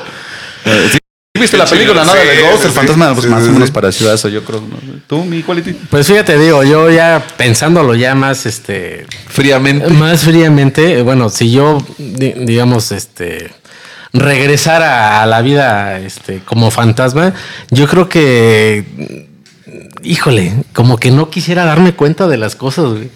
[0.64, 0.98] Eh, ¿Sí
[1.40, 2.12] viste la película, no?
[2.12, 4.28] Sí, de Ghost, el sí, fantasma, pues sí, más sí, o menos parecido a eso,
[4.28, 4.60] yo creo.
[4.60, 4.76] ¿no?
[5.06, 5.72] ¿Tú, mi quality?
[5.88, 9.86] Pues fíjate, digo, yo ya pensándolo ya más, este, Fríamente.
[9.88, 13.52] más fríamente, bueno, si yo, di- digamos, este,
[14.12, 17.34] regresara a la vida, este, como fantasma,
[17.70, 19.28] yo creo que,
[20.02, 23.10] híjole, como que no quisiera darme cuenta de las cosas, güey.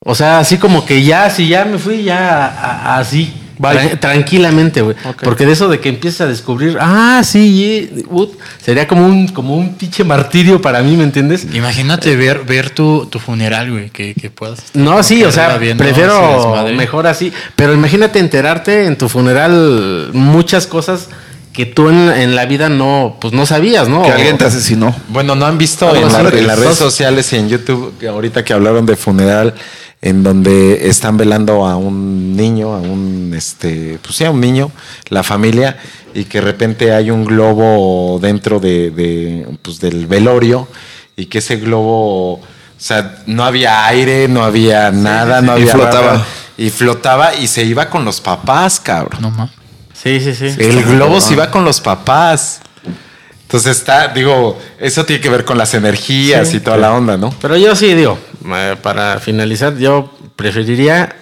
[0.00, 3.34] O sea, así como que ya, si ya me fui, ya así.
[4.00, 4.96] Tranquilamente, güey.
[5.22, 9.28] Porque de eso de que empiezas a descubrir, ah, sí, eh, ut, sería como un,
[9.28, 11.46] como un pinche martirio para mí, ¿me entiendes?
[11.52, 14.58] Imagínate ver, ver tu, tu funeral, güey, que, que puedas.
[14.60, 17.32] estar No, sí, o sea, viendo prefiero mejor así.
[17.54, 21.08] Pero imagínate enterarte en tu funeral muchas cosas
[21.52, 24.02] que tú en, en la vida no, pues no sabías, ¿no?
[24.02, 24.94] Que alguien te asesinó.
[25.08, 28.44] Bueno, ¿no han visto Algo en, la- en las redes sociales y en YouTube, ahorita
[28.44, 29.54] que hablaron de funeral,
[30.02, 34.70] en donde están velando a un niño, a un, este, pues sí, a un niño,
[35.08, 35.78] la familia,
[36.14, 40.68] y que de repente hay un globo dentro de, de, pues, del velorio,
[41.16, 42.40] y que ese globo O
[42.78, 46.12] sea, no había aire, no había nada, no Y había flotaba.
[46.12, 46.26] nada.
[46.58, 49.20] Y flotaba y se iba con los papás, cabrón.
[49.22, 49.54] No mames.
[49.94, 50.54] Sí, sí, sí.
[50.58, 52.60] El globo se iba con los papás.
[53.42, 57.30] Entonces está, digo, eso tiene que ver con las energías y toda la onda, ¿no?
[57.40, 58.18] Pero yo sí digo,
[58.82, 61.14] para finalizar, yo preferiría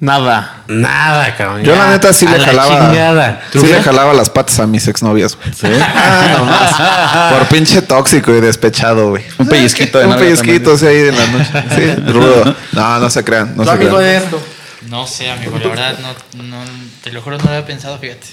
[0.00, 0.64] Nada.
[0.68, 1.62] nada, cabrón.
[1.62, 2.88] Yo la neta sí a le la jalaba.
[2.88, 3.42] chingada.
[3.52, 5.76] Sí le jalaba las patas a mis exnovias, güey.
[5.80, 7.32] Ah, nomás.
[7.38, 9.22] Por pinche tóxico y despechado, güey.
[9.38, 11.50] Un pellizquito de Un pellizquito, sí, ahí en la noche.
[11.76, 12.56] Sí, rudo.
[12.72, 13.54] No, no se crean.
[13.56, 14.02] No ¿Tu se amigo crean.
[14.12, 14.42] de esto?
[14.88, 15.94] No sé, amigo, la verdad,
[16.34, 16.56] no, no,
[17.04, 18.26] te lo juro, no lo había pensado, fíjate.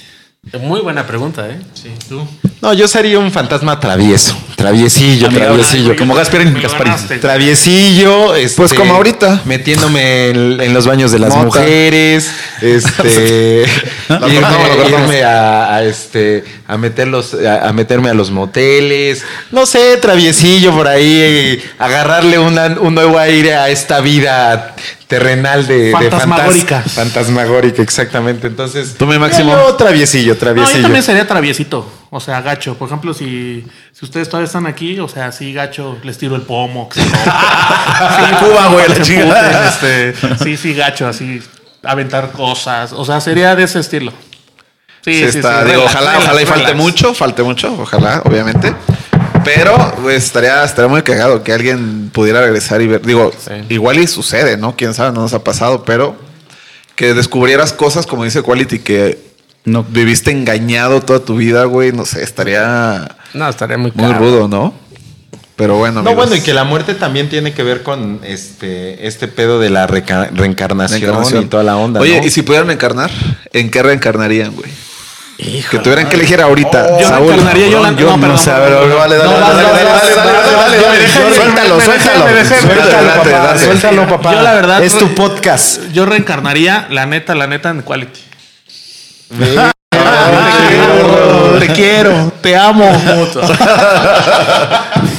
[0.59, 1.59] Muy buena pregunta, ¿eh?
[1.73, 2.25] Sí, tú.
[2.61, 4.35] No, yo sería un fantasma travieso.
[4.55, 5.95] Traviesillo, traviesillo.
[5.97, 6.93] Como Gasparín, Gasparín.
[7.19, 9.41] Traviesillo, este, Pues como ahorita.
[9.45, 11.45] Metiéndome en, en los baños de las Mota.
[11.45, 13.65] mujeres, este,
[14.09, 19.97] irme, irme a, a, este, a meterlos, a, a meterme a los moteles, no sé,
[19.97, 24.73] traviesillo por ahí, agarrarle una- un nuevo aire a esta vida
[25.09, 26.81] terrenal de, de fantas- Fantasmagórica.
[26.83, 28.47] fantasmagórica, exactamente.
[28.47, 29.51] Entonces, ¿Tú, mi Máximo?
[29.51, 30.81] yo traviesillo, No, yo traviesillo.
[30.83, 31.85] también sería traviesito.
[32.11, 32.75] O sea, gacho.
[32.75, 36.43] Por ejemplo, si, si ustedes todavía están aquí, o sea, sí, gacho, les tiro el
[36.43, 36.89] pomo.
[36.93, 37.01] sí,
[38.39, 39.67] Cuba, güey, la se chingada.
[39.67, 41.41] este, sí, sí, gacho, así,
[41.83, 42.93] aventar cosas.
[42.93, 44.11] O sea, sería de ese estilo.
[45.03, 45.63] Sí, Sí, sí, está.
[45.63, 46.77] sí, digo, relax, ojalá, relax, ojalá y falte relax.
[46.83, 48.73] mucho, falte mucho, ojalá, obviamente.
[49.43, 53.01] Pero pues, estaría, estaría muy cagado que alguien pudiera regresar y ver.
[53.05, 53.31] Digo,
[53.69, 54.75] igual y sucede, ¿no?
[54.75, 56.15] Quién sabe, no nos ha pasado, pero
[56.95, 59.17] que descubrieras cosas, como dice Quality, que
[59.65, 59.83] No.
[59.83, 61.91] viviste engañado toda tu vida, güey.
[61.91, 64.19] No sé, estaría No, estaría muy muy caro.
[64.19, 64.73] rudo, ¿no?
[65.55, 66.27] Pero bueno, No, amigos.
[66.27, 69.87] bueno, y que la muerte también tiene que ver con este, este pedo de la
[69.87, 71.43] reencarnación, Reencarnación.
[71.43, 71.99] y toda la onda.
[71.99, 72.25] Oye, ¿no?
[72.25, 73.11] ¿y si pudieran encarnar?
[73.51, 74.69] ¿En qué reencarnarían, güey?
[75.39, 76.99] Que tuvieran que elegir ahorita.
[76.99, 77.27] Yo Saúl.
[77.29, 78.59] reencarnaría yo la- Yo no, no, perdón, sé, ver,
[78.95, 79.83] vale, dale, No, dale, dale,
[80.55, 82.25] dale, dale, Suéltalo, suéltalo.
[83.57, 84.33] Suéltalo, papá.
[84.33, 85.81] Yo la verdad- Es tu podcast.
[85.93, 88.19] Yo reencarnaría, la neta, la neta, en Quality.
[91.59, 92.89] Te quiero, te amo.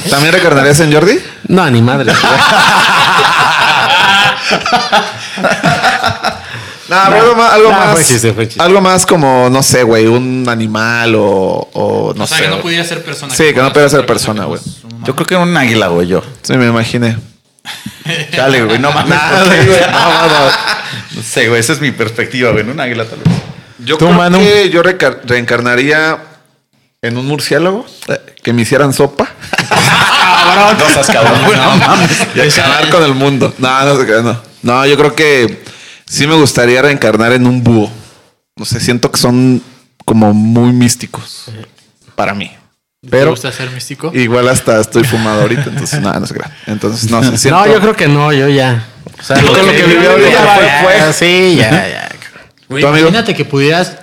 [0.09, 1.19] ¿También reencarnarías en Jordi?
[1.47, 2.11] No, ni madre.
[6.91, 8.61] Algo más, algo, más fue chiste, fue chiste.
[8.61, 12.43] algo más como, no sé, güey, un animal o, o no o sea, sé.
[12.43, 13.33] que no pudiera ser persona.
[13.33, 14.59] Sí, que no pudiera ser persona, güey.
[15.03, 16.21] Yo creo que era un águila, güey, yo.
[16.41, 17.17] Sí, me imaginé.
[18.35, 19.17] Chale, güey, no mames.
[19.19, 19.79] ¿por qué, güey?
[19.91, 20.51] No, no, no.
[21.15, 22.63] No sé, güey, esa es mi perspectiva, güey.
[22.63, 23.33] en Un águila tal vez.
[23.79, 24.37] Yo ¿Tú, creo Manu?
[24.39, 26.17] que yo reca- reencarnaría
[27.01, 29.27] en un murciélago eh, que me hicieran sopa.
[30.77, 31.57] No seas cabrón, güey.
[31.57, 32.09] No mames.
[32.35, 33.53] y acabar con el mundo.
[33.57, 34.41] No, no se crean, no.
[34.63, 35.63] No, yo creo que
[36.11, 37.89] sí me gustaría reencarnar en un búho.
[38.57, 39.61] No sé, siento que son
[40.05, 41.45] como muy místicos
[42.15, 42.51] para mí.
[43.01, 44.11] ¿Te Pero gusta ser místico?
[44.13, 46.53] igual hasta estoy fumado ahorita, entonces nada, no se crean.
[46.67, 48.85] Entonces, no sé, siento- No, yo creo que no, yo ya.
[49.19, 51.13] O sea, lo que viví ahorita ya, fue- ya, fue.
[51.13, 52.07] Sí, ya, ya.
[52.69, 54.00] Imagínate que pudieras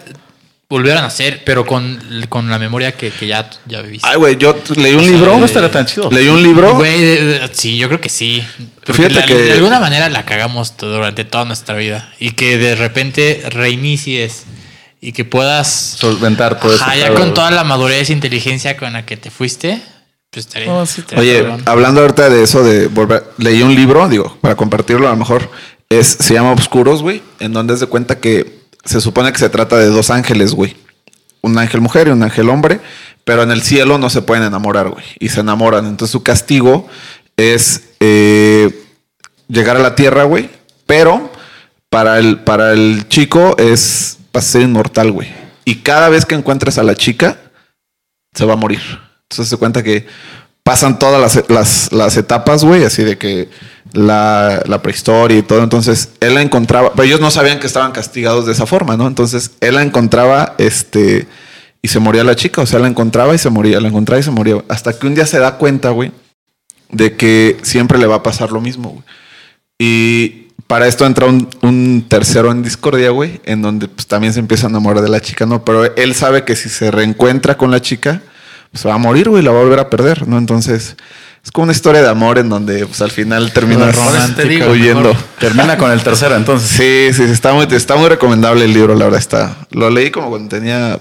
[0.71, 4.07] volver a nacer, pero con, con la memoria que, que ya, ya viviste.
[4.07, 5.39] Ay, güey, yo leí un libro.
[5.39, 6.11] No estaría tan chido.
[6.11, 6.75] Leí un libro.
[6.75, 8.45] Güey, sí, yo creo que sí.
[8.77, 12.13] Porque Fíjate la- que- de alguna manera la cagamos to- durante toda nuestra vida.
[12.19, 14.45] Y que de repente reinicies
[15.01, 15.69] y que puedas.
[15.99, 17.07] Solventar todo Ajá, eso.
[17.07, 19.81] ya con toda la madurez e inteligencia con la que te fuiste,
[20.31, 20.69] pues estaría.
[20.69, 21.63] No, sí, estaría Oye, cabrón.
[21.65, 25.51] hablando ahorita de eso de volver, leí un libro, digo, para compartirlo a lo mejor,
[25.89, 29.49] es, se llama Obscuros, güey, en donde es de cuenta que se supone que se
[29.49, 30.77] trata de dos ángeles, güey.
[31.41, 32.81] Un ángel mujer y un ángel hombre,
[33.25, 35.87] pero en el cielo no se pueden enamorar, güey, y se enamoran.
[35.87, 36.89] Entonces su castigo
[37.37, 38.87] es eh,
[39.49, 40.51] llegar a la tierra, güey,
[40.87, 41.31] pero
[41.91, 45.29] para el, para el chico es para ser inmortal, güey.
[45.65, 47.39] Y cada vez que encuentres a la chica,
[48.35, 48.81] se va a morir.
[49.23, 50.07] Entonces se cuenta que
[50.63, 53.49] pasan todas las, las, las etapas, güey, así de que
[53.93, 55.63] la, prehistoria y todo.
[55.63, 59.07] Entonces él la encontraba, pero ellos no sabían que estaban castigados de esa forma, ¿no?
[59.07, 61.27] Entonces él la encontraba, este,
[61.83, 64.23] y se moría la chica, o sea, la encontraba y se moría, la encontraba y
[64.23, 64.63] se moría.
[64.69, 66.13] Hasta que un día se da cuenta, güey,
[66.91, 69.05] de que siempre le va a pasar lo mismo, güey.
[69.79, 74.41] Y para esto entra un, un tercero en discordia, güey, en donde pues, también se
[74.41, 75.65] empieza a enamorar de la chica, ¿no?
[75.65, 78.23] Pero él sabe que si se reencuentra con la chica,
[78.73, 80.37] pues va a morir, güey, la va a volver a perder, ¿no?
[80.37, 80.97] Entonces,
[81.45, 85.15] es como una historia de amor en donde pues, al final termina Romántico, huyendo.
[85.39, 86.69] Termina con el tercero, entonces.
[86.69, 89.57] Sí, sí, sí, está muy, está muy recomendable el libro, la verdad está.
[89.71, 90.99] Lo leí como cuando tenía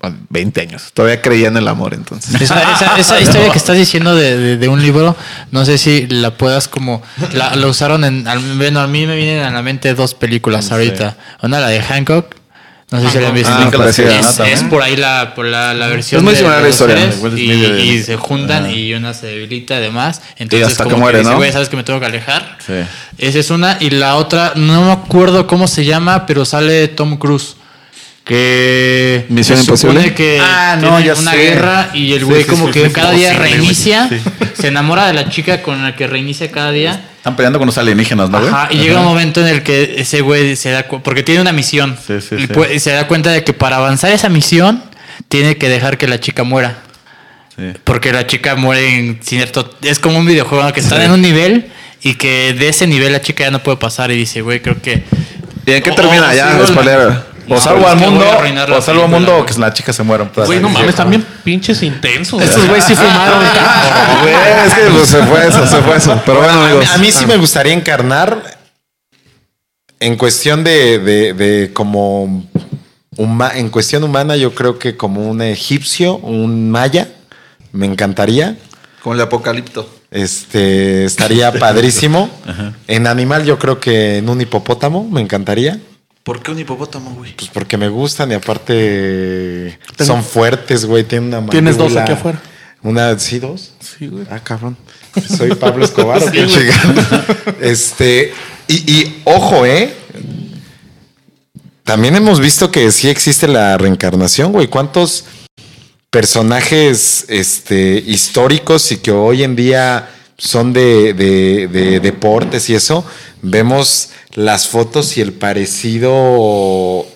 [0.00, 0.90] bueno, 20 años.
[0.94, 2.34] Todavía creía en el amor, entonces.
[2.40, 5.14] Esa, esa- esa historia que estás diciendo de, de- de un libro,
[5.52, 7.02] no sé si la puedas como...
[7.34, 8.26] La, la usaron en...
[8.26, 11.16] al- Bueno, a mí me vienen a la mente dos películas ahorita.
[11.42, 12.34] Una, la de Hancock,
[12.92, 13.50] No sé si la han visto.
[13.52, 13.70] Ah,
[14.46, 16.18] es, por ahí la, por la, la versión.
[16.20, 18.72] Es muy de- similar de la los historia, Y, y- y se juntan Ajá.
[18.72, 20.20] y una se debilita además.
[20.36, 21.36] Entonces, hasta como que muere, dice, ¿no?
[21.38, 22.58] güey, sabes que me tengo que alejar.
[22.64, 22.74] Sí.
[23.18, 23.78] Esa es una.
[23.80, 27.56] Y la otra, no me acuerdo cómo se llama, pero sale Tom Cruise.
[28.24, 30.14] Que Misión se supone Imposible.
[30.14, 31.36] que Ah, no, ya una sé.
[31.38, 34.20] guerra y el güey sí, como sí, que cada día reinicia, Sí.
[34.60, 37.00] se enamora de la chica con la que reinicia cada día.
[37.22, 38.50] Están peleando con los alienígenas, ¿no, güey?
[38.50, 41.52] Ajá, y llega un momento en el que ese güey se da porque tiene una
[41.52, 41.96] misión.
[42.04, 42.80] Sí, sí, y sí.
[42.80, 44.82] se da cuenta de que para avanzar esa misión
[45.28, 46.78] tiene que dejar que la chica muera.
[47.56, 47.74] Sí.
[47.84, 49.72] Porque la chica muere en cierto.
[49.82, 50.72] Es como un videojuego ¿no?
[50.72, 51.70] que están en un nivel
[52.02, 54.10] y que de ese nivel la chica ya no puede pasar.
[54.10, 55.04] Y dice, güey, creo que.
[55.64, 56.34] ¿Y en qué termina?
[56.34, 57.31] ya, spoiler.
[57.48, 58.24] O salvo al mundo,
[58.76, 60.30] o salvo al mundo, o que la chica se muera.
[60.46, 62.40] Güey, no mames, también pinches intensos.
[62.42, 63.38] Estos güeyes sí fumaron.
[64.22, 64.34] Güey,
[64.66, 66.20] es que pues, se fue eso, se fue eso.
[66.24, 66.90] Pero bueno, A mí, amigos.
[66.94, 68.42] a mí sí me gustaría encarnar
[70.00, 72.44] en cuestión de, de, de como
[73.16, 77.08] huma- en cuestión humana, yo creo que como un egipcio, un maya,
[77.72, 78.56] me encantaría.
[79.02, 79.88] Con el apocalipto.
[80.10, 82.28] Este estaría padrísimo.
[82.88, 85.78] En animal, yo creo que en un hipopótamo me encantaría.
[86.22, 87.34] ¿Por qué un hipopótamo, güey?
[87.36, 91.04] Pues porque me gustan y aparte son fuertes, güey.
[91.04, 92.40] Tienen una Tienes dos aquí afuera.
[92.82, 93.72] Una, sí, dos.
[93.80, 94.24] Sí, güey.
[94.30, 94.76] Ah, cabrón.
[95.36, 96.22] Soy Pablo Escobar.
[96.28, 96.46] ¿o qué?
[97.60, 98.32] Este,
[98.68, 99.94] y, y ojo, ¿eh?
[101.84, 104.68] También hemos visto que sí existe la reencarnación, güey.
[104.68, 105.24] ¿Cuántos
[106.10, 113.04] personajes este, históricos y que hoy en día son de, de- de deportes y eso?
[113.42, 117.06] Vemos las fotos y el parecido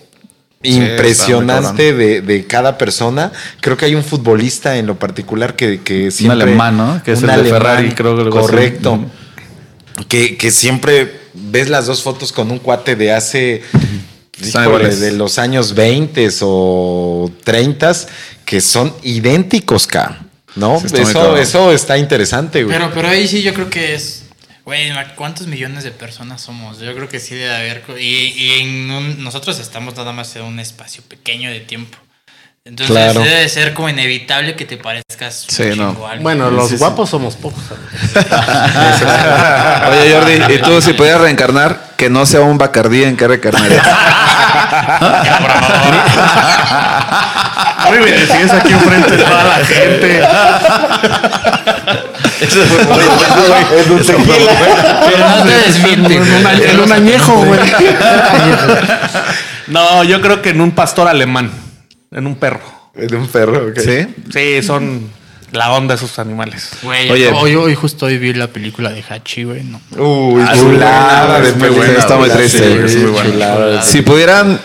[0.63, 3.33] impresionante de, de cada persona.
[3.61, 6.43] Creo que hay un futbolista en lo particular que, que siempre...
[6.43, 7.03] alemán, ¿no?
[7.03, 8.31] Que es un el de Ferrari, creo que.
[8.31, 9.01] Correcto.
[10.09, 13.63] Que, que siempre ves las dos fotos con un cuate de hace...
[14.39, 17.93] Híjole, de los años 20 o 30
[18.45, 20.27] que son idénticos, ca.
[20.57, 20.77] ¿No?
[20.77, 22.77] Eso, eso está interesante, güey.
[22.77, 24.26] Pero, pero ahí sí yo creo que es.
[24.67, 26.81] Güey, ¿cuántos millones de personas somos?
[26.81, 27.85] Yo creo que sí debe haber.
[28.01, 28.03] Y,
[28.37, 31.97] y en un- nosotros estamos nada más en un espacio pequeño de tiempo.
[32.65, 33.21] Entonces Claro.
[33.21, 35.47] debe de ser como inevitable que te parezcas.
[35.49, 35.93] un Sí, no.
[35.93, 36.25] chingo a alguien.
[36.25, 37.63] Bueno, los guapos somos pocos.
[39.89, 43.87] Oye, Jordi, ¿y tú si pudieras reencarnar, que no sea un Bacardí, en qué reencarnarías?
[47.89, 50.23] Oye, me decías aquí enfrente de toda la gente.
[52.39, 52.65] Pero
[55.29, 56.15] no te desmiente.
[56.17, 57.61] En un, añe- en un añejo, güey.
[59.69, 61.51] No, yo creo que en un pastor alemán.
[62.11, 62.61] En un perro.
[62.95, 63.79] De un perro, ok.
[63.79, 64.07] ¿Sí?
[64.33, 65.11] Sí, son
[65.53, 66.71] la onda esos animales.
[66.83, 67.31] Güey, Oye.
[67.31, 69.63] hoy, hoy justo hoy vi la película de Hachi, güey.
[69.65, 69.81] No.
[69.97, 71.85] Uy, Ah, chulada de muy película.
[71.87, 72.39] buena, está muy güey.
[72.39, 73.31] triste, Sí, güey, es muy buena.
[73.31, 73.83] chulada.
[73.83, 74.61] Si pudieran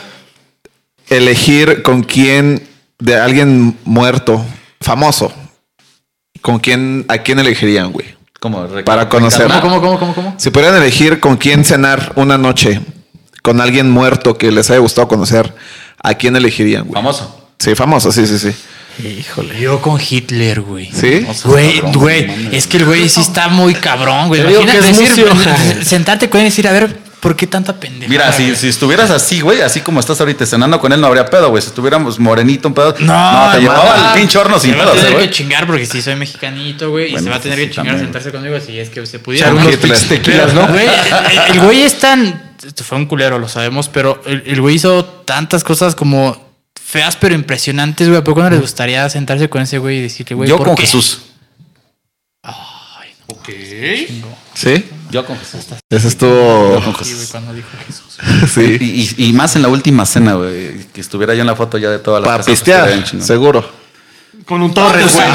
[1.10, 2.64] elegir con quién,
[3.00, 4.46] de alguien muerto,
[4.80, 5.34] famoso,
[6.42, 8.16] ¿con quién, a quién elegirían, güey?
[8.40, 8.68] ¿Cómo?
[8.86, 9.48] Para conocer.
[9.48, 10.36] ¿Cómo, cómo, cómo, cómo, cómo?
[10.38, 12.82] Si pudieran elegir con quién cenar una noche
[13.42, 15.54] con alguien muerto que les haya gustado conocer,
[16.02, 16.94] ¿a quién elegirían, güey?
[16.94, 17.50] Famoso.
[17.60, 18.52] Sí, famoso, sí, sí, sí.
[19.08, 19.60] Híjole.
[19.60, 20.92] Yo con Hitler, güey.
[20.92, 21.26] ¿Sí?
[21.46, 24.42] Güey, güey, es que el güey sí está muy cabrón, güey.
[24.42, 25.26] Imagínate que es decir,
[25.84, 28.10] sentarte con él y decir, a ver, ¿por qué tanta pendeja?
[28.10, 31.26] Mira, si, si estuvieras así, güey, así como estás ahorita cenando con él, no habría
[31.26, 31.62] pedo, güey.
[31.62, 32.94] Si estuviéramos morenito, un pedo.
[33.00, 36.02] No, te llevaba al pinche horno sin Se va a tener que chingar porque sí
[36.02, 37.16] soy mexicanito, güey.
[37.16, 38.06] y se va a tener que chingar también.
[38.08, 39.48] sentarse conmigo si es que se pudiera.
[39.50, 40.68] Echar unos pinches tequilas, ¿no?
[40.68, 42.52] Güey, el, el güey es tan.
[42.84, 46.52] Fue un culero, lo sabemos, pero el, el güey hizo tantas cosas como
[46.84, 48.20] feas pero impresionantes, güey.
[48.20, 50.76] ¿A poco no les gustaría sentarse con ese güey y decirle, güey, Yo ¿por con
[50.76, 50.82] qué?
[50.84, 51.22] Jesús.
[53.32, 53.50] Ok.
[54.54, 54.86] ¿Sí?
[55.10, 55.66] Yo con Jesús.
[55.90, 56.76] Ese estuvo.
[56.80, 57.30] Yo con Jesús.
[57.32, 58.18] cuando dijo Jesús.
[58.54, 58.78] Sí.
[58.80, 60.86] Y, y- y más en la última cena, güey.
[60.94, 63.81] Que estuviera yo en la foto ya de todas las Para pues, pistear, seguro.
[64.46, 65.28] Con un Torres, güey.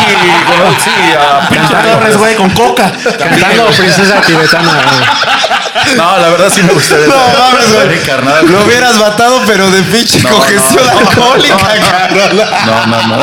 [0.84, 2.90] Sí, a Pinche Torres, güey, con coca.
[3.18, 4.72] Cantando princesa tibetana.
[4.72, 5.96] güey.
[5.96, 7.06] No, la verdad sí me gustaría.
[7.06, 8.50] No mames, güey.
[8.52, 10.98] Lo hubieras matado, pero de pinche No, congestión no, no.
[11.08, 12.48] alcohólica, cabrón.
[12.66, 13.16] No, no, no.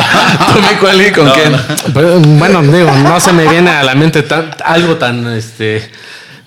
[0.52, 1.52] ¿Tú, mi cuali, con No, quién?
[1.52, 1.58] no.
[1.92, 5.90] Pero, bueno, digo, no se me viene a la mente tan, algo tan, este,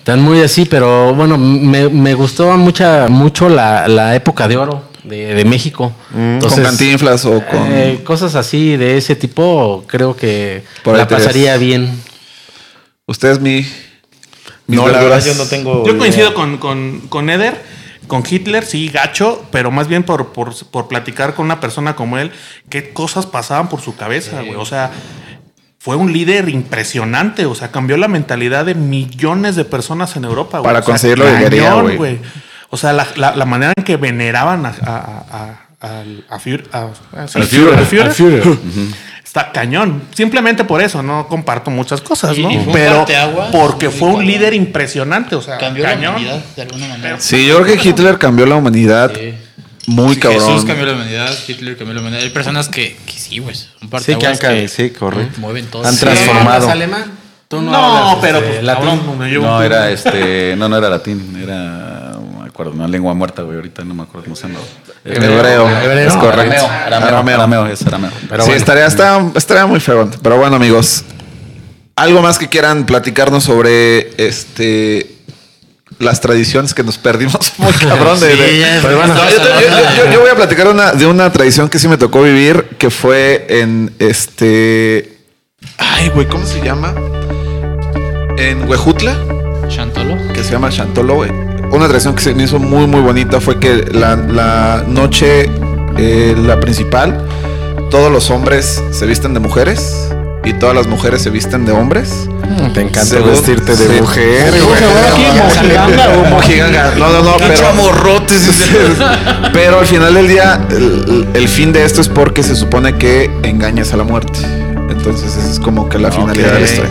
[0.04, 4.84] tan muy así, pero bueno, me, me gustó mucha, mucho la, la época de oro
[5.04, 5.92] de, de México.
[6.12, 7.66] ¿Con cantinflas o con.?
[7.72, 12.02] eh, cosas así de ese tipo, creo que Por la pasaría bien.
[13.06, 13.66] Usted es mi.
[14.66, 15.84] No, la verdad yo no tengo.
[15.84, 15.98] Yo idea.
[15.98, 17.62] coincido con, con, con Eder,
[18.06, 22.18] con Hitler, sí, gacho, pero más bien por, por, por platicar con una persona como
[22.18, 22.32] él,
[22.68, 24.56] qué cosas pasaban por su cabeza, güey.
[24.56, 24.90] O sea,
[25.78, 30.58] fue un líder impresionante, o sea, cambió la mentalidad de millones de personas en Europa,
[30.58, 30.68] güey.
[30.68, 32.18] Para O sea, conseguir lo que quería, cañón, güey.
[32.70, 35.24] O sea, la, la- la manera en que veneraban a, a-
[35.80, 36.68] a- a Führer.
[36.72, 36.88] a-
[37.22, 37.46] a- sí, Al
[38.12, 38.42] Führer.
[39.24, 40.02] Está cañón.
[40.14, 42.50] Simplemente por eso no comparto muchas cosas, ¿no?
[42.50, 46.14] y fue un Pero parteaguas porque fue un líder impresionante, o sea, Cambió la cañón.
[46.16, 47.20] humanidad de alguna manera.
[47.20, 49.34] Sí, yo creo que Hitler cambió la humanidad Sí.
[49.86, 50.46] muy Sí, cabrón.
[50.46, 52.22] Jesús cambió la humanidad, Hitler cambió la humanidad.
[52.22, 53.54] Hay personas que, que sí, güey.
[53.82, 55.40] Un Sí, que han caído, sí, correcto.
[55.40, 55.86] mueven todo.
[55.86, 56.50] Han transformado.
[56.50, 57.04] ¿Hablas alemán?
[57.48, 58.84] Tú No, hablas, pero este, pues, latín.
[58.98, 60.54] cabrón, No, era este.
[60.56, 61.38] No, no era latín.
[61.42, 61.87] Era.
[62.58, 62.72] Acuerdo.
[62.72, 63.54] Una lengua muerta, güey.
[63.56, 64.58] Ahorita no me acuerdo cómo se llama.
[65.04, 65.68] Hebreo.
[65.68, 66.66] Es correcto.
[66.66, 67.06] Arameo.
[67.06, 67.34] Arameo.
[67.36, 67.66] Arameo.
[67.66, 68.10] Es arameo.
[68.40, 70.10] sí, estaría, está- estaría muy feo.
[70.20, 71.04] Pero bueno, amigos.
[71.94, 75.14] ¿Algo más que quieran platicarnos sobre este
[76.00, 77.38] las tradiciones que nos perdimos?
[77.58, 78.32] Muy cabrón de.
[78.32, 80.66] Sí, de- ya, Pero bueno, estamos yo, yo- hablando yo- de- yo voy a platicar
[80.66, 85.16] una, de una tradición que sí me tocó vivir, que fue en este.
[85.76, 86.92] Ay, güey, ¿cómo se llama?
[88.36, 89.14] En Huejutla
[89.68, 90.16] Chantolo.
[90.32, 91.30] que se llama Chantolo, güey.
[91.70, 95.50] Una tradición que se me hizo muy, muy bonita fue que la, la noche,
[95.96, 97.26] eh, la principal,
[97.90, 100.08] todos los hombres se visten de mujeres
[100.44, 102.28] y todas las mujeres se visten de hombres.
[102.72, 104.00] Te encanta Según- vestirte de sí.
[104.00, 104.80] mujer, güey.
[106.98, 107.60] No, no, no, pero.
[109.52, 113.30] pero al final del día, el, el fin de esto es porque se supone que
[113.42, 114.38] engañas a la muerte.
[114.90, 116.90] Entonces, esa es como que la finalidad de la historia.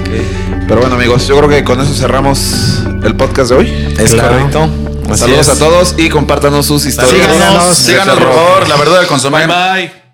[0.68, 3.96] Pero bueno, amigos, yo creo que con eso cerramos el podcast de hoy.
[3.98, 4.30] Es Claro.
[4.38, 4.70] correcto.
[5.10, 5.56] Así Saludos es.
[5.56, 7.16] a todos y compártanos sus historias.
[7.34, 8.68] Síganos, síganos, por favor.
[8.68, 9.30] La verdad del.
[9.32, 10.07] Bye bye.